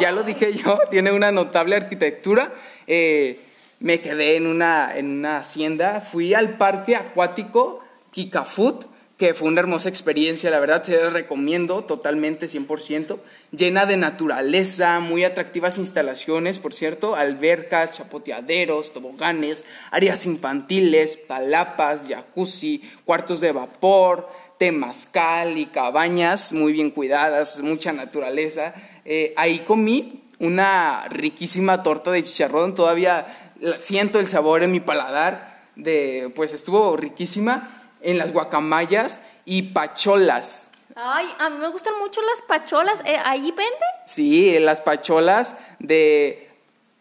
ya 0.00 0.12
lo 0.12 0.23
dije 0.23 0.52
yo, 0.54 0.78
tiene 0.90 1.12
una 1.12 1.32
notable 1.32 1.76
arquitectura. 1.76 2.52
Eh, 2.87 3.38
me 3.80 4.00
quedé 4.00 4.37
en 4.37 4.46
una, 4.46 4.96
en 4.96 5.18
una 5.18 5.38
hacienda, 5.38 6.00
fui 6.00 6.35
al 6.35 6.56
parque 6.56 6.96
acuático 6.96 7.80
Kikafut, 8.11 8.87
que 9.18 9.32
fue 9.32 9.49
una 9.49 9.61
hermosa 9.61 9.88
experiencia, 9.88 10.50
la 10.50 10.61
verdad 10.61 10.82
se 10.82 11.08
recomiendo 11.08 11.85
totalmente 11.85 12.46
100%, 12.46 13.18
llena 13.50 13.87
de 13.87 13.96
naturaleza, 13.96 15.00
muy 15.00 15.25
atractivas 15.25 15.78
instalaciones, 15.78 16.58
por 16.58 16.75
cierto, 16.75 17.16
albercas, 17.16 17.92
chapoteaderos, 17.92 18.92
toboganes, 18.92 19.64
áreas 19.90 20.26
infantiles, 20.26 21.16
palapas, 21.16 22.04
jacuzzi, 22.06 22.82
cuartos 23.06 23.40
de 23.40 23.52
vapor, 23.52 24.28
temazcal 24.59 25.59
y 25.59 25.67
cabañas 25.67 26.53
muy 26.53 26.73
bien 26.73 26.91
cuidadas, 26.91 27.61
mucha 27.61 27.93
naturaleza. 27.93 28.75
Eh, 29.05 29.35
ahí 29.37 29.61
comí 29.61 30.23
una 30.39 31.07
riquísima 31.09 31.83
torta 31.83 32.11
de 32.11 32.23
chicharrón, 32.23 32.75
todavía 32.75 33.55
siento 33.79 34.19
el 34.19 34.29
sabor 34.29 34.63
en 34.63 34.73
mi 34.73 34.81
paladar, 34.81 35.65
de, 35.77 36.33
pues 36.35 36.53
estuvo 36.53 36.97
riquísima, 36.97 37.93
en 38.01 38.19
las 38.19 38.33
guacamayas 38.33 39.21
y 39.45 39.63
pacholas. 39.63 40.71
Ay, 40.95 41.27
a 41.39 41.51
mí 41.51 41.59
me 41.59 41.69
gustan 41.69 41.95
mucho 41.99 42.21
las 42.23 42.43
pacholas, 42.43 43.01
eh, 43.05 43.17
¿ahí 43.25 43.51
venden? 43.51 43.67
Sí, 44.07 44.59
las 44.59 44.81
pacholas 44.81 45.57
de, 45.79 46.49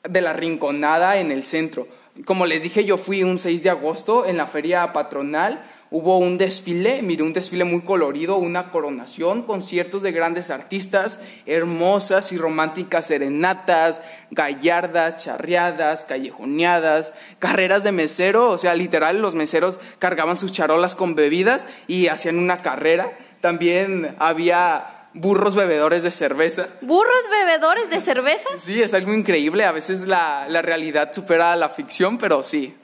de 0.03 0.21
la 0.21 0.33
Rinconada 0.33 1.17
en 1.17 1.31
el 1.31 1.45
centro. 1.45 1.87
Como 2.25 2.45
les 2.45 2.61
dije, 2.61 2.85
yo 2.85 2.97
fui 2.97 3.23
un 3.23 3.39
6 3.39 3.63
de 3.63 3.69
agosto 3.69 4.25
en 4.25 4.37
la 4.37 4.47
feria 4.47 4.93
patronal 4.93 5.63
Hubo 5.91 6.17
un 6.17 6.37
desfile, 6.37 7.01
mire, 7.03 7.21
un 7.21 7.31
desfile 7.31 7.63
muy 7.63 7.81
colorido, 7.81 8.37
una 8.37 8.71
coronación, 8.71 9.43
conciertos 9.43 10.01
de 10.01 10.11
grandes 10.11 10.49
artistas, 10.49 11.19
hermosas 11.45 12.31
y 12.31 12.37
románticas 12.37 13.07
serenatas, 13.07 14.01
gallardas, 14.31 15.17
charreadas, 15.17 16.03
callejoneadas, 16.03 17.13
carreras 17.37 17.83
de 17.83 17.91
mesero, 17.91 18.49
o 18.49 18.57
sea, 18.57 18.73
literal, 18.73 19.21
los 19.21 19.35
meseros 19.35 19.79
cargaban 19.99 20.37
sus 20.37 20.51
charolas 20.51 20.95
con 20.95 21.13
bebidas 21.13 21.67
y 21.87 22.07
hacían 22.07 22.39
una 22.39 22.63
carrera. 22.63 23.11
También 23.39 24.15
había 24.17 25.09
burros 25.13 25.55
bebedores 25.55 26.01
de 26.01 26.11
cerveza. 26.11 26.67
¿Burros 26.81 27.29
bebedores 27.29 27.89
de 27.89 28.01
cerveza? 28.01 28.49
Sí, 28.57 28.81
es 28.81 28.93
algo 28.93 29.13
increíble. 29.13 29.65
A 29.65 29.71
veces 29.71 30.07
la, 30.07 30.47
la 30.49 30.61
realidad 30.61 31.13
supera 31.13 31.55
la 31.55 31.69
ficción, 31.69 32.17
pero 32.17 32.41
sí. 32.41 32.75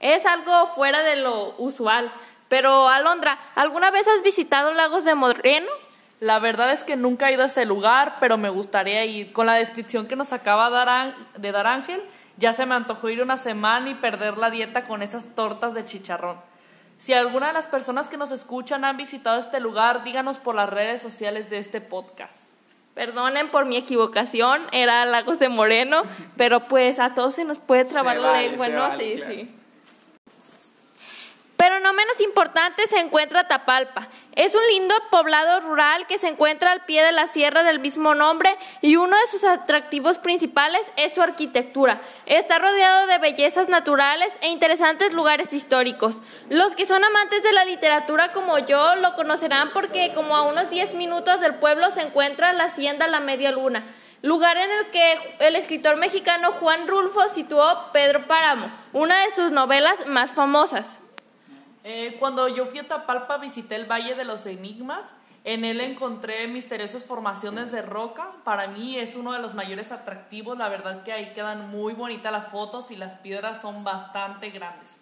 Es 0.00 0.26
algo 0.26 0.66
fuera 0.74 1.02
de 1.02 1.16
lo 1.16 1.54
usual. 1.58 2.12
Pero 2.52 2.86
Alondra, 2.90 3.38
¿alguna 3.54 3.90
vez 3.90 4.06
has 4.06 4.22
visitado 4.22 4.74
Lagos 4.74 5.06
de 5.06 5.14
Moreno? 5.14 5.70
La 6.20 6.38
verdad 6.38 6.70
es 6.70 6.84
que 6.84 6.96
nunca 6.96 7.30
he 7.30 7.32
ido 7.32 7.44
a 7.44 7.46
ese 7.46 7.64
lugar, 7.64 8.18
pero 8.20 8.36
me 8.36 8.50
gustaría 8.50 9.06
ir. 9.06 9.32
Con 9.32 9.46
la 9.46 9.54
descripción 9.54 10.06
que 10.06 10.16
nos 10.16 10.34
acaba 10.34 10.68
de 10.68 11.50
dar 11.50 11.66
Ángel, 11.66 12.02
ya 12.36 12.52
se 12.52 12.66
me 12.66 12.74
antojó 12.74 13.08
ir 13.08 13.22
una 13.22 13.38
semana 13.38 13.88
y 13.88 13.94
perder 13.94 14.36
la 14.36 14.50
dieta 14.50 14.84
con 14.84 15.00
esas 15.00 15.34
tortas 15.34 15.72
de 15.72 15.86
chicharrón. 15.86 16.36
Si 16.98 17.14
alguna 17.14 17.46
de 17.46 17.52
las 17.54 17.68
personas 17.68 18.08
que 18.08 18.18
nos 18.18 18.30
escuchan 18.30 18.84
han 18.84 18.98
visitado 18.98 19.40
este 19.40 19.58
lugar, 19.58 20.04
díganos 20.04 20.38
por 20.38 20.54
las 20.54 20.68
redes 20.68 21.00
sociales 21.00 21.48
de 21.48 21.56
este 21.56 21.80
podcast. 21.80 22.48
Perdonen 22.92 23.50
por 23.50 23.64
mi 23.64 23.78
equivocación, 23.78 24.60
era 24.72 25.06
Lagos 25.06 25.38
de 25.38 25.48
Moreno, 25.48 26.02
pero 26.36 26.60
pues 26.64 26.98
a 26.98 27.14
todos 27.14 27.32
se 27.32 27.46
nos 27.46 27.60
puede 27.60 27.86
trabar 27.86 28.18
la 28.18 28.42
lengua, 28.42 28.68
¿no? 28.68 28.90
sí, 28.98 29.14
sí. 29.26 29.54
Pero 31.62 31.78
no 31.78 31.92
menos 31.92 32.20
importante 32.20 32.88
se 32.88 32.98
encuentra 32.98 33.44
Tapalpa. 33.44 34.08
Es 34.34 34.56
un 34.56 34.66
lindo 34.72 34.96
poblado 35.12 35.60
rural 35.60 36.08
que 36.08 36.18
se 36.18 36.26
encuentra 36.26 36.72
al 36.72 36.84
pie 36.86 37.04
de 37.04 37.12
la 37.12 37.28
sierra 37.28 37.62
del 37.62 37.78
mismo 37.78 38.16
nombre 38.16 38.52
y 38.80 38.96
uno 38.96 39.16
de 39.16 39.26
sus 39.28 39.44
atractivos 39.44 40.18
principales 40.18 40.82
es 40.96 41.14
su 41.14 41.22
arquitectura. 41.22 42.00
Está 42.26 42.58
rodeado 42.58 43.06
de 43.06 43.18
bellezas 43.18 43.68
naturales 43.68 44.32
e 44.40 44.48
interesantes 44.48 45.12
lugares 45.12 45.52
históricos. 45.52 46.16
Los 46.50 46.74
que 46.74 46.84
son 46.84 47.04
amantes 47.04 47.44
de 47.44 47.52
la 47.52 47.64
literatura 47.64 48.32
como 48.32 48.58
yo 48.58 48.96
lo 48.96 49.14
conocerán 49.14 49.72
porque 49.72 50.10
como 50.16 50.34
a 50.34 50.42
unos 50.42 50.68
10 50.68 50.94
minutos 50.94 51.40
del 51.40 51.54
pueblo 51.54 51.92
se 51.92 52.02
encuentra 52.02 52.52
la 52.54 52.64
hacienda 52.64 53.06
La 53.06 53.20
Media 53.20 53.52
Luna 53.52 53.84
lugar 54.22 54.56
en 54.56 54.70
el 54.70 54.86
que 54.90 55.36
el 55.40 55.54
escritor 55.54 55.96
mexicano 55.96 56.50
Juan 56.52 56.88
Rulfo 56.88 57.28
situó 57.28 57.92
Pedro 57.92 58.26
Páramo, 58.26 58.70
una 58.92 59.20
de 59.24 59.34
sus 59.34 59.50
novelas 59.50 60.06
más 60.06 60.30
famosas. 60.30 61.01
Eh, 61.84 62.16
cuando 62.18 62.48
yo 62.48 62.66
fui 62.66 62.78
a 62.78 62.88
Tapalpa 62.88 63.38
visité 63.38 63.74
el 63.74 63.90
Valle 63.90 64.14
de 64.14 64.24
los 64.24 64.46
Enigmas. 64.46 65.14
En 65.44 65.64
él 65.64 65.80
encontré 65.80 66.46
misteriosas 66.46 67.04
formaciones 67.04 67.72
de 67.72 67.82
roca. 67.82 68.30
Para 68.44 68.68
mí 68.68 68.96
es 68.96 69.16
uno 69.16 69.32
de 69.32 69.40
los 69.40 69.54
mayores 69.54 69.90
atractivos. 69.90 70.56
La 70.56 70.68
verdad 70.68 71.02
que 71.02 71.12
ahí 71.12 71.32
quedan 71.32 71.68
muy 71.70 71.94
bonitas 71.94 72.30
las 72.30 72.46
fotos 72.46 72.92
y 72.92 72.96
las 72.96 73.16
piedras 73.16 73.60
son 73.60 73.82
bastante 73.82 74.50
grandes. 74.50 75.00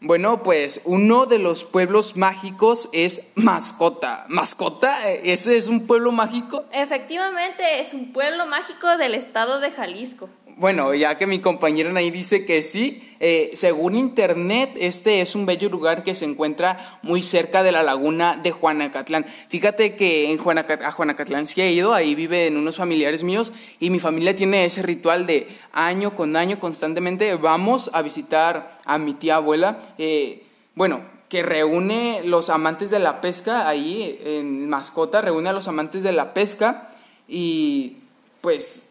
Bueno, 0.00 0.42
pues 0.42 0.82
uno 0.84 1.24
de 1.24 1.38
los 1.38 1.64
pueblos 1.64 2.16
mágicos 2.16 2.88
es 2.92 3.30
Mascota. 3.34 4.26
¿Mascota? 4.28 5.08
¿Ese 5.10 5.56
es 5.56 5.68
un 5.68 5.86
pueblo 5.86 6.12
mágico? 6.12 6.64
Efectivamente, 6.70 7.80
es 7.80 7.94
un 7.94 8.12
pueblo 8.12 8.46
mágico 8.46 8.98
del 8.98 9.14
estado 9.14 9.58
de 9.58 9.70
Jalisco. 9.70 10.28
Bueno, 10.56 10.94
ya 10.94 11.18
que 11.18 11.26
mi 11.26 11.40
compañera 11.40 11.92
ahí 11.98 12.10
dice 12.10 12.46
que 12.46 12.62
sí, 12.62 13.02
eh, 13.20 13.50
según 13.52 13.94
internet, 13.94 14.70
este 14.80 15.20
es 15.20 15.34
un 15.34 15.44
bello 15.44 15.68
lugar 15.68 16.02
que 16.02 16.14
se 16.14 16.24
encuentra 16.24 16.98
muy 17.02 17.20
cerca 17.20 17.62
de 17.62 17.72
la 17.72 17.82
laguna 17.82 18.40
de 18.42 18.52
Juanacatlán. 18.52 19.26
Fíjate 19.50 19.96
que 19.96 20.32
en 20.32 20.40
a 20.40 20.92
Juanacatlán 20.92 21.46
sí 21.46 21.60
he 21.60 21.70
ido, 21.72 21.92
ahí 21.92 22.14
viven 22.14 22.56
unos 22.56 22.76
familiares 22.76 23.22
míos 23.22 23.52
y 23.80 23.90
mi 23.90 24.00
familia 24.00 24.34
tiene 24.34 24.64
ese 24.64 24.82
ritual 24.82 25.26
de 25.26 25.46
año 25.72 26.16
con 26.16 26.36
año 26.36 26.58
constantemente 26.58 27.34
vamos 27.36 27.90
a 27.92 28.00
visitar 28.00 28.80
a 28.86 28.96
mi 28.96 29.12
tía 29.12 29.36
abuela. 29.36 29.78
Eh, 29.98 30.42
bueno, 30.74 31.02
que 31.28 31.42
reúne 31.42 32.22
los 32.24 32.48
amantes 32.48 32.88
de 32.88 32.98
la 32.98 33.20
pesca 33.20 33.68
ahí 33.68 34.18
en 34.24 34.70
mascota, 34.70 35.20
reúne 35.20 35.50
a 35.50 35.52
los 35.52 35.68
amantes 35.68 36.02
de 36.02 36.12
la 36.12 36.32
pesca 36.32 36.88
y 37.28 37.98
pues 38.40 38.85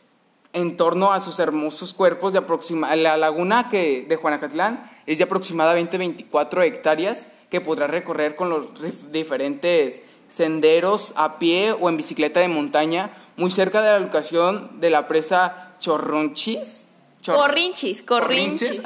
en 0.55 0.77
torno 0.77 1.11
a 1.11 1.19
sus 1.19 1.39
hermosos 1.39 1.93
cuerpos 1.93 2.31
de 2.31 2.39
aproxima 2.39 2.95
la 2.95 3.17
laguna 3.17 3.67
que 3.69 4.05
de 4.07 4.15
Juanacatlán 4.15 4.89
es 5.05 5.17
de 5.17 5.25
aproximadamente 5.25 5.97
24 5.97 6.63
hectáreas 6.63 7.27
que 7.49 7.59
podrá 7.59 7.87
recorrer 7.87 8.37
con 8.37 8.49
los 8.49 8.67
diferentes 9.11 9.99
senderos 10.29 11.11
a 11.17 11.39
pie 11.39 11.73
o 11.73 11.89
en 11.89 11.97
bicicleta 11.97 12.39
de 12.39 12.47
montaña 12.47 13.11
muy 13.35 13.51
cerca 13.51 13.81
de 13.81 13.89
la 13.89 13.99
locación 13.99 14.79
de 14.79 14.89
la 14.89 15.09
presa 15.09 15.75
Chorronchis. 15.81 16.87
corrinchis, 17.25 18.01
corrinchis. 18.01 18.81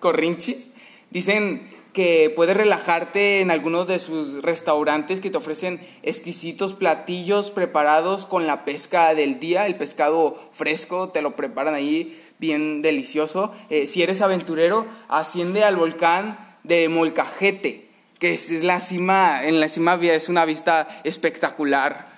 corrinchis. 0.00 0.72
Dicen 1.10 1.70
que 1.94 2.30
puedes 2.34 2.56
relajarte 2.56 3.40
en 3.40 3.50
algunos 3.50 3.86
de 3.86 4.00
sus 4.00 4.42
restaurantes 4.42 5.20
que 5.20 5.30
te 5.30 5.38
ofrecen 5.38 5.80
exquisitos 6.02 6.74
platillos 6.74 7.50
preparados 7.50 8.26
con 8.26 8.46
la 8.46 8.64
pesca 8.64 9.14
del 9.14 9.38
día, 9.38 9.66
el 9.66 9.76
pescado 9.76 10.38
fresco, 10.52 11.08
te 11.10 11.22
lo 11.22 11.36
preparan 11.36 11.74
ahí 11.74 12.20
bien 12.38 12.82
delicioso. 12.82 13.54
Eh, 13.70 13.86
si 13.86 14.02
eres 14.02 14.20
aventurero, 14.20 14.86
asciende 15.08 15.64
al 15.64 15.76
volcán 15.76 16.58
de 16.64 16.88
Molcajete, 16.88 17.88
que 18.18 18.34
es 18.34 18.50
la 18.64 18.80
cima, 18.80 19.44
en 19.44 19.60
la 19.60 19.68
cima 19.68 19.94
es 19.94 20.28
una 20.28 20.44
vista 20.44 20.88
espectacular. 21.04 22.12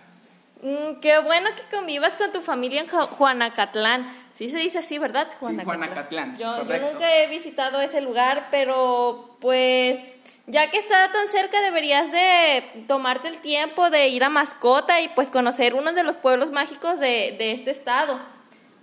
Mm, 0.63 1.01
qué 1.01 1.19
bueno 1.19 1.51
que 1.55 1.77
convivas 1.77 2.17
con 2.17 2.33
tu 2.33 2.41
familia 2.41 2.81
en 2.81 2.89
Juanacatlán. 2.89 4.09
Sí 4.37 4.51
se 4.51 4.59
dice 4.59 4.79
así, 4.79 4.99
¿verdad? 4.99 5.29
Juanacatlán. 5.41 6.37
yo, 6.37 6.65
nunca 6.65 7.17
he 7.17 7.27
visitado 7.29 7.81
ese 7.81 8.01
lugar, 8.03 8.49
pero 8.51 9.37
pues 9.41 9.99
ya 10.47 10.71
que 10.71 10.79
está 10.79 11.11
tan 11.11 11.27
cerca 11.29 11.61
deberías 11.63 12.13
de 12.13 12.85
tomarte 12.87 13.29
el 13.29 13.39
tiempo 13.39 13.89
de 13.91 14.09
ir 14.09 14.23
a 14.25 14.29
Mascota 14.29 15.01
y 15.01 15.09
pues 15.09 15.31
conocer 15.31 15.75
uno 15.75 15.93
de 15.93 16.03
los 16.03 16.17
pueblos 16.17 16.51
mágicos 16.51 17.01
de, 17.01 17.35
de 17.39 17.53
este 17.53 17.71
estado. 17.71 18.21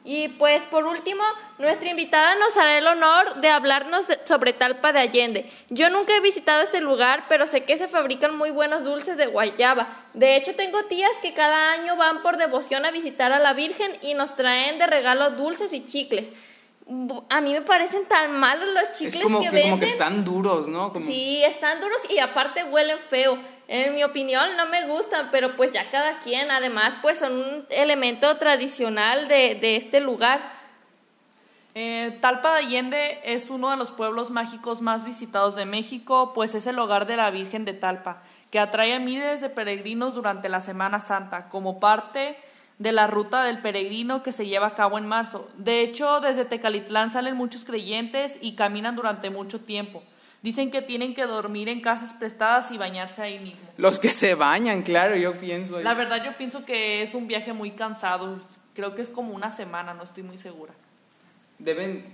Y 0.05 0.27
pues 0.27 0.63
por 0.65 0.85
último, 0.85 1.23
nuestra 1.59 1.89
invitada 1.89 2.35
nos 2.35 2.57
hará 2.57 2.77
el 2.77 2.87
honor 2.87 3.35
de 3.35 3.49
hablarnos 3.49 4.05
sobre 4.25 4.51
Talpa 4.51 4.91
de 4.91 4.99
Allende. 4.99 5.49
Yo 5.69 5.89
nunca 5.89 6.15
he 6.15 6.19
visitado 6.19 6.61
este 6.61 6.81
lugar, 6.81 7.25
pero 7.29 7.47
sé 7.47 7.63
que 7.63 7.77
se 7.77 7.87
fabrican 7.87 8.35
muy 8.35 8.49
buenos 8.51 8.83
dulces 8.83 9.15
de 9.15 9.27
guayaba. 9.27 9.87
De 10.13 10.35
hecho, 10.35 10.55
tengo 10.55 10.83
tías 10.85 11.11
que 11.21 11.33
cada 11.33 11.71
año 11.71 11.95
van 11.95 12.21
por 12.21 12.35
devoción 12.35 12.85
a 12.85 12.91
visitar 12.91 13.31
a 13.31 13.39
la 13.39 13.53
Virgen 13.53 13.93
y 14.01 14.13
nos 14.13 14.35
traen 14.35 14.77
de 14.77 14.87
regalo 14.87 15.31
dulces 15.31 15.71
y 15.71 15.85
chicles. 15.85 16.33
A 17.29 17.39
mí 17.39 17.53
me 17.53 17.61
parecen 17.61 18.05
tan 18.05 18.37
malos 18.37 18.67
los 18.73 18.91
chicles 18.91 19.15
es 19.15 19.23
como 19.23 19.39
que, 19.39 19.61
Como 19.61 19.79
que 19.79 19.87
están 19.87 20.25
duros, 20.25 20.67
¿no? 20.67 20.91
Sí, 21.05 21.41
están 21.45 21.79
duros 21.79 21.97
y 22.09 22.19
aparte 22.19 22.65
huelen 22.65 22.99
feo. 22.99 23.37
En 23.67 23.95
mi 23.95 24.03
opinión 24.03 24.57
no 24.57 24.65
me 24.67 24.87
gustan, 24.87 25.29
pero 25.31 25.55
pues 25.55 25.71
ya 25.71 25.89
cada 25.89 26.19
quien, 26.19 26.51
además 26.51 26.95
pues 27.01 27.19
son 27.19 27.33
un 27.33 27.65
elemento 27.69 28.37
tradicional 28.37 29.27
de, 29.27 29.55
de 29.55 29.77
este 29.77 29.99
lugar. 29.99 30.41
Eh, 31.75 32.19
Talpa 32.21 32.53
de 32.53 32.59
Allende 32.59 33.19
es 33.23 33.49
uno 33.49 33.71
de 33.71 33.77
los 33.77 33.91
pueblos 33.91 34.29
mágicos 34.29 34.81
más 34.81 35.05
visitados 35.05 35.55
de 35.55 35.65
México, 35.65 36.31
pues 36.35 36.53
es 36.53 36.67
el 36.67 36.77
hogar 36.77 37.07
de 37.07 37.17
la 37.17 37.31
Virgen 37.31 37.65
de 37.65 37.73
Talpa, 37.73 38.21
que 38.51 38.59
atrae 38.59 38.93
a 38.93 38.99
miles 38.99 39.41
de 39.41 39.49
peregrinos 39.49 40.13
durante 40.13 40.49
la 40.49 40.61
Semana 40.61 40.99
Santa, 40.99 41.49
como 41.49 41.79
parte 41.79 42.37
de 42.77 42.91
la 42.91 43.07
ruta 43.07 43.43
del 43.43 43.59
peregrino 43.59 44.21
que 44.21 44.31
se 44.31 44.45
lleva 44.45 44.67
a 44.67 44.75
cabo 44.75 44.99
en 44.99 45.07
marzo. 45.07 45.49
De 45.57 45.81
hecho, 45.81 46.19
desde 46.19 46.45
Tecalitlán 46.45 47.11
salen 47.11 47.35
muchos 47.35 47.65
creyentes 47.65 48.37
y 48.41 48.55
caminan 48.55 48.95
durante 48.95 49.31
mucho 49.31 49.59
tiempo. 49.59 50.03
Dicen 50.43 50.71
que 50.71 50.81
tienen 50.81 51.15
que 51.15 51.25
dormir 51.25 51.69
en 51.69 51.79
casas 51.79 52.13
prestadas 52.13 52.69
y 52.71 52.77
bañarse 52.77 53.21
ahí 53.21 53.39
mismo. 53.39 53.65
Los 53.77 53.97
que 53.97 54.09
se 54.09 54.35
bañan, 54.35 54.81
claro, 54.83 55.15
yo 55.15 55.33
pienso. 55.33 55.79
La 55.79 55.93
verdad 55.93 56.21
yo 56.23 56.35
pienso 56.35 56.65
que 56.65 57.01
es 57.01 57.15
un 57.15 57.27
viaje 57.27 57.53
muy 57.53 57.71
cansado. 57.71 58.41
Creo 58.75 58.93
que 58.93 59.01
es 59.01 59.09
como 59.09 59.33
una 59.33 59.51
semana, 59.51 59.93
no 59.93 60.03
estoy 60.03 60.21
muy 60.21 60.37
segura. 60.37 60.73
Deben 61.59 62.05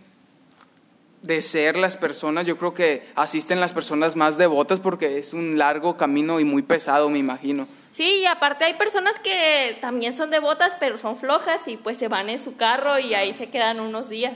de 1.23 1.41
ser 1.41 1.75
las 1.75 1.97
personas, 1.97 2.45
yo 2.45 2.55
creo 2.57 2.75
que 2.75 3.03
asisten 3.15 3.59
las 3.59 3.73
personas 3.73 4.15
más 4.15 4.37
devotas 4.37 4.79
porque 4.79 5.17
es 5.17 5.33
un 5.33 5.57
largo 5.57 5.97
camino 5.97 6.39
y 6.39 6.45
muy 6.45 6.61
pesado, 6.61 7.09
me 7.09 7.17
imagino. 7.17 7.67
Sí, 7.93 8.19
y 8.21 8.25
aparte 8.27 8.63
hay 8.63 8.75
personas 8.75 9.17
que 9.17 9.75
también 9.81 10.15
son 10.15 10.29
devotas, 10.29 10.75
pero 10.79 10.99
son 10.99 11.17
flojas 11.17 11.67
y 11.67 11.77
pues 11.77 11.97
se 11.97 12.07
van 12.07 12.29
en 12.29 12.41
su 12.41 12.55
carro 12.55 12.99
y 12.99 13.15
ahí 13.15 13.33
se 13.33 13.49
quedan 13.49 13.79
unos 13.79 14.07
días. 14.07 14.33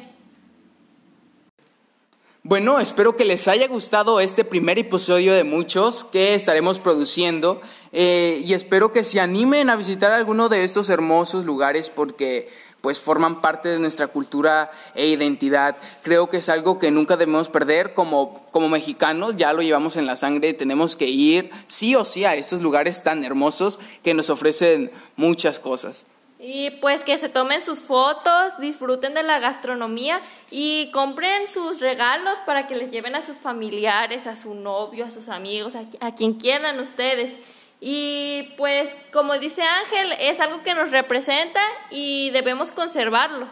Bueno, 2.46 2.82
espero 2.82 3.16
que 3.16 3.24
les 3.24 3.48
haya 3.48 3.70
gustado 3.70 4.20
este 4.20 4.44
primer 4.44 4.78
episodio 4.78 5.34
de 5.34 5.46
muchos 5.46 6.04
que 6.04 6.36
estaremos 6.36 6.78
produciendo 6.78 7.62
eh, 7.94 8.42
y 8.44 8.54
espero 8.54 8.92
que 8.92 9.06
se 9.06 9.22
animen 9.22 9.70
a 9.70 9.78
visitar 9.78 10.12
alguno 10.12 10.50
de 10.50 10.66
estos 10.66 10.90
hermosos 10.90 11.46
lugares 11.46 11.90
porque 11.90 12.50
pues 12.82 13.00
forman 13.00 13.40
parte 13.40 13.70
de 13.70 13.80
nuestra 13.80 14.08
cultura 14.08 14.72
e 14.94 15.08
identidad. 15.08 15.78
Creo 16.02 16.30
que 16.30 16.36
es 16.36 16.50
algo 16.50 16.80
que 16.80 16.92
nunca 16.92 17.16
debemos 17.16 17.48
perder 17.48 17.94
como, 17.94 18.46
como 18.52 18.68
mexicanos, 18.68 19.38
ya 19.38 19.54
lo 19.54 19.62
llevamos 19.62 19.96
en 19.96 20.06
la 20.06 20.18
sangre, 20.18 20.54
tenemos 20.54 20.98
que 20.98 21.08
ir 21.08 21.50
sí 21.66 21.96
o 21.96 22.04
sí 22.04 22.26
a 22.26 22.36
estos 22.36 22.62
lugares 22.62 23.04
tan 23.04 23.24
hermosos 23.24 23.80
que 24.04 24.14
nos 24.14 24.30
ofrecen 24.30 24.92
muchas 25.16 25.62
cosas. 25.62 26.08
Y 26.46 26.72
pues 26.82 27.06
que 27.06 27.18
se 27.18 27.30
tomen 27.30 27.64
sus 27.64 27.80
fotos, 27.80 28.60
disfruten 28.60 29.14
de 29.14 29.24
la 29.24 29.40
gastronomía 29.40 30.22
y 30.52 30.92
compren 30.92 31.48
sus 31.48 31.80
regalos 31.80 32.38
para 32.46 32.68
que 32.68 32.76
les 32.76 32.90
lleven 32.90 33.16
a 33.16 33.22
sus 33.22 33.38
familiares, 33.38 34.28
a 34.28 34.36
su 34.36 34.54
novio, 34.54 35.06
a 35.06 35.10
sus 35.10 35.30
amigos, 35.30 35.72
a, 36.02 36.14
quien 36.14 36.34
quieran 36.34 36.82
ustedes. 36.82 37.38
Y 37.80 38.54
pues 38.58 38.94
como 39.14 39.38
dice 39.38 39.62
Ángel, 39.62 40.12
es 40.20 40.42
algo 40.42 40.64
que 40.64 40.76
nos 40.76 40.92
representa 40.92 41.62
y 41.90 42.30
debemos 42.32 42.74
conservarlo. 42.74 43.48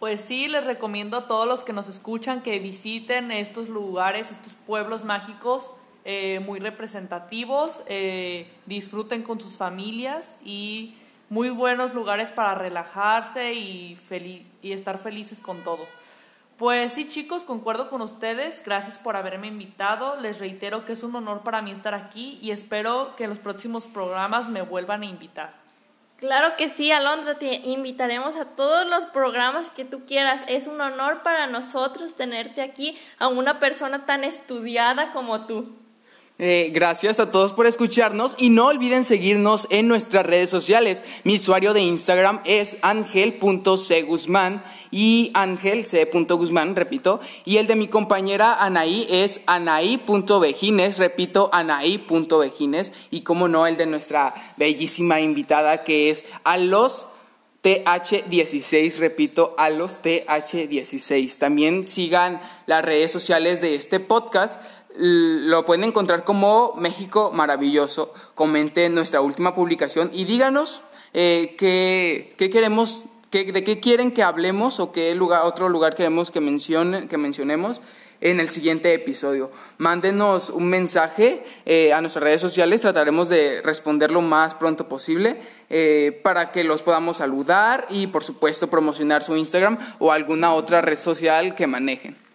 Pues 0.00 0.20
sí, 0.20 0.48
les 0.48 0.64
recomiendo 0.64 1.16
a 1.16 1.28
todos 1.28 1.46
los 1.46 1.62
que 1.62 1.72
nos 1.72 1.88
escuchan 1.88 2.42
que 2.42 2.58
visiten 2.58 3.30
estos 3.30 3.68
lugares, 3.68 4.32
estos 4.32 4.54
pueblos 4.66 5.04
mágicos 5.04 5.70
eh, 6.04 6.40
muy 6.40 6.58
representativos, 6.58 7.82
eh, 7.86 8.50
disfruten 8.66 9.22
con 9.22 9.40
sus 9.40 9.56
familias 9.56 10.34
y 10.44 10.97
muy 11.30 11.50
buenos 11.50 11.94
lugares 11.94 12.30
para 12.30 12.54
relajarse 12.54 13.54
y, 13.54 13.98
y 14.62 14.72
estar 14.72 14.98
felices 14.98 15.40
con 15.40 15.62
todo. 15.64 15.86
Pues 16.58 16.92
sí, 16.92 17.06
chicos, 17.06 17.44
concuerdo 17.44 17.88
con 17.88 18.02
ustedes. 18.02 18.62
Gracias 18.64 18.98
por 18.98 19.14
haberme 19.14 19.46
invitado. 19.46 20.16
Les 20.16 20.40
reitero 20.40 20.84
que 20.84 20.94
es 20.94 21.04
un 21.04 21.14
honor 21.14 21.42
para 21.42 21.62
mí 21.62 21.70
estar 21.70 21.94
aquí 21.94 22.36
y 22.42 22.50
espero 22.50 23.14
que 23.16 23.24
en 23.24 23.30
los 23.30 23.38
próximos 23.38 23.86
programas 23.86 24.48
me 24.50 24.62
vuelvan 24.62 25.02
a 25.02 25.06
invitar. 25.06 25.54
Claro 26.18 26.56
que 26.56 26.68
sí, 26.68 26.90
Alondra, 26.90 27.36
te 27.36 27.54
invitaremos 27.54 28.34
a 28.34 28.44
todos 28.44 28.88
los 28.90 29.06
programas 29.06 29.70
que 29.70 29.84
tú 29.84 30.04
quieras. 30.04 30.42
Es 30.48 30.66
un 30.66 30.80
honor 30.80 31.22
para 31.22 31.46
nosotros 31.46 32.16
tenerte 32.16 32.60
aquí, 32.60 32.98
a 33.20 33.28
una 33.28 33.60
persona 33.60 34.04
tan 34.04 34.24
estudiada 34.24 35.12
como 35.12 35.46
tú. 35.46 35.76
Eh, 36.40 36.70
gracias 36.72 37.18
a 37.18 37.32
todos 37.32 37.52
por 37.52 37.66
escucharnos 37.66 38.36
y 38.38 38.50
no 38.50 38.66
olviden 38.66 39.02
seguirnos 39.02 39.66
en 39.70 39.88
nuestras 39.88 40.24
redes 40.24 40.48
sociales. 40.48 41.02
Mi 41.24 41.34
usuario 41.34 41.72
de 41.72 41.80
Instagram 41.80 42.42
es 42.44 42.78
angel.cguzmán 42.82 44.62
y 44.92 45.32
angel 45.34 45.84
repito, 46.76 47.20
y 47.44 47.56
el 47.56 47.66
de 47.66 47.74
mi 47.74 47.88
compañera 47.88 48.54
Anaí 48.54 49.08
es 49.10 49.40
anaí.vejines, 49.46 50.98
repito, 50.98 51.50
anaí.vejines 51.52 52.92
y 53.10 53.22
como 53.22 53.48
no 53.48 53.66
el 53.66 53.76
de 53.76 53.86
nuestra 53.86 54.32
bellísima 54.56 55.20
invitada 55.20 55.82
que 55.82 56.08
es 56.08 56.24
a 56.44 56.56
los 56.56 57.08
TH16, 57.62 58.98
repito, 58.98 59.54
a 59.58 59.68
los 59.70 60.02
TH16. 60.02 61.38
También 61.38 61.88
sigan 61.88 62.40
las 62.66 62.84
redes 62.84 63.10
sociales 63.10 63.60
de 63.60 63.74
este 63.74 63.98
podcast 63.98 64.62
lo 64.98 65.64
pueden 65.64 65.84
encontrar 65.84 66.24
como 66.24 66.74
México 66.76 67.30
Maravilloso. 67.32 68.12
Comenten 68.34 68.94
nuestra 68.94 69.20
última 69.20 69.54
publicación 69.54 70.10
y 70.12 70.24
díganos 70.24 70.82
eh, 71.14 71.54
qué, 71.56 72.50
queremos, 72.50 73.04
de 73.30 73.64
qué 73.64 73.80
quieren 73.80 74.10
que 74.10 74.24
hablemos 74.24 74.80
o 74.80 74.90
qué 74.90 75.14
lugar, 75.14 75.42
otro 75.44 75.68
lugar 75.68 75.94
queremos 75.94 76.30
que, 76.30 76.40
mencione, 76.40 77.06
que 77.06 77.16
mencionemos. 77.16 77.80
en 78.20 78.40
el 78.40 78.48
siguiente 78.48 78.92
episodio. 78.92 79.52
Mándenos 79.78 80.50
un 80.50 80.64
mensaje 80.64 81.44
eh, 81.64 81.92
a 81.92 82.00
nuestras 82.00 82.24
redes 82.24 82.40
sociales, 82.40 82.80
trataremos 82.80 83.28
de 83.28 83.62
responder 83.62 84.10
lo 84.10 84.22
más 84.22 84.56
pronto 84.56 84.88
posible 84.88 85.36
eh, 85.70 86.18
para 86.24 86.50
que 86.50 86.64
los 86.64 86.82
podamos 86.82 87.18
saludar 87.18 87.86
y 87.90 88.08
por 88.08 88.24
supuesto 88.24 88.66
promocionar 88.66 89.22
su 89.22 89.36
Instagram 89.36 89.78
o 90.00 90.10
alguna 90.10 90.52
otra 90.52 90.80
red 90.80 90.96
social 90.96 91.54
que 91.54 91.68
manejen. 91.68 92.27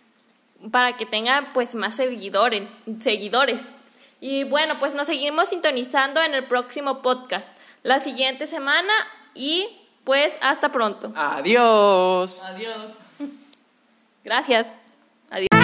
Para 0.71 0.97
que 0.97 1.05
tengan 1.05 1.51
pues 1.53 1.75
más 1.75 1.95
seguidores, 1.95 2.63
seguidores. 3.01 3.61
Y 4.21 4.45
bueno, 4.45 4.79
pues 4.79 4.93
nos 4.93 5.07
seguimos 5.07 5.49
sintonizando 5.49 6.21
en 6.21 6.33
el 6.33 6.45
próximo 6.45 7.01
podcast 7.01 7.47
la 7.83 7.99
siguiente 7.99 8.47
semana 8.47 8.93
y 9.35 9.67
pues 10.03 10.33
hasta 10.41 10.71
pronto. 10.71 11.11
Adiós. 11.15 12.43
Adiós. 12.45 12.93
Gracias. 14.23 14.67
Adiós. 15.29 15.62